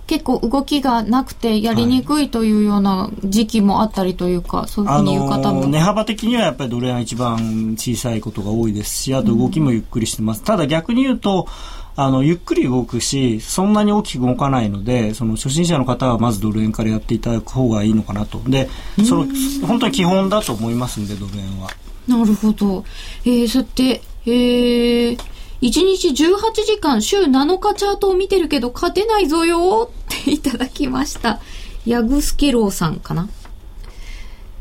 [0.07, 11.47] 結構動きがなくてやりにくいというような時期もあったりというか、はい、そういうふうに言う方も、値幅的にはやっぱりドル円が一番小さいことが多いですしあと動きもゆっくりしてます、うん、ただ逆に言うと
[11.95, 18.41] あの、ゆっくり動くし、そんなに大きく動かないので、その初心者の方はまずドル円からやっていただく方がいいのかなと。
[18.47, 18.69] で、
[19.07, 19.27] その、
[19.67, 21.69] 本当に基本だと思いますんで、ドル円は。
[22.07, 22.83] なるほど。
[23.25, 25.17] えー、さて、えー、1
[25.61, 31.39] 日18時間週7日チャートを見てるけど勝てないぞよっていただきました。
[31.85, 33.29] ヤグスケローさんかな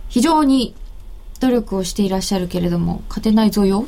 [0.09, 0.74] 非常に
[1.41, 3.87] 努力をしていらっしゃるけれども勝てないぞよ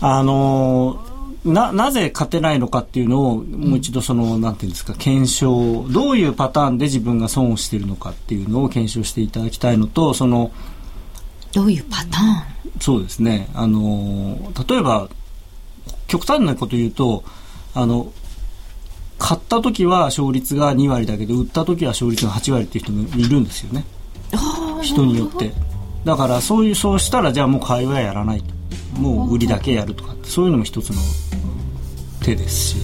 [0.00, 1.09] あのー
[1.44, 10.50] な、なぜ勝てないのかっていうのを、もう一度その、うん、なんていうんですか、検証、どういうパターンで自分が損をしているのかっていうのを検証していただきたいのと、その、
[11.52, 12.22] どういうパター
[12.78, 12.80] ン？
[12.80, 13.48] そうですね。
[13.54, 15.08] あの、例えば、
[16.06, 17.24] 極端なこと言うと、
[17.74, 18.12] あの、
[19.18, 23.84] 買った時は勝率が2割だけど、売った時は勝率が8割っていう人もいるんですよね。
[24.82, 25.52] 人によって。
[26.04, 28.60] だからそういう、そうしたらじゃあもう買いはやらないと。
[28.98, 31.00] もう売りだけやるとかそういうのも一つの
[32.22, 32.76] 手ですし。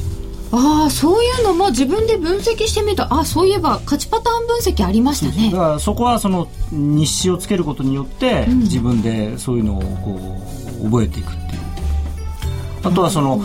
[0.53, 5.51] ああそういうのも自分で分析してみるとあそういえば勝ちパターン分析ありましたね。
[5.51, 10.41] だからそこはその日誌をつけることによって、うん、自分でそういうのをこ
[10.81, 11.67] う覚えていくっていう。
[12.85, 13.45] あとはその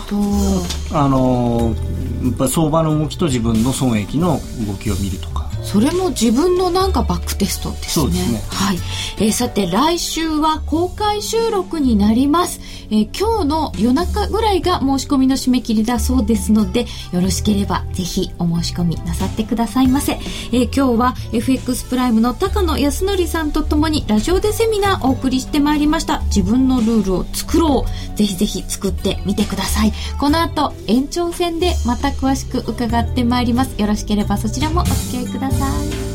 [0.92, 1.74] あの
[2.22, 8.12] やっぱ相場の動きと自分の損益の動きを見るとかそれも自分のなんかバックテストですね。
[8.12, 8.42] すね。
[8.50, 8.78] はい。
[9.18, 12.60] えー、さて来週は公開収録になります。
[12.90, 20.12] えー、今日の夜中ぐらいが申し込みの締め切りだそうですので、よろしければぜひお申し込みなさってくださいませ。
[20.52, 26.20] えー、今日は FX プライムの高野康則さんとともにラジオでセミナーお送りしてまいりました。
[26.24, 28.16] 自分のルールを作ろう。
[28.16, 29.92] ぜひぜひ作ってみてください。
[30.18, 33.80] この後延長戦でまた詳しく伺ってまいります。
[33.80, 35.51] よろしければそちらもお付き合いください。
[35.58, 36.11] 在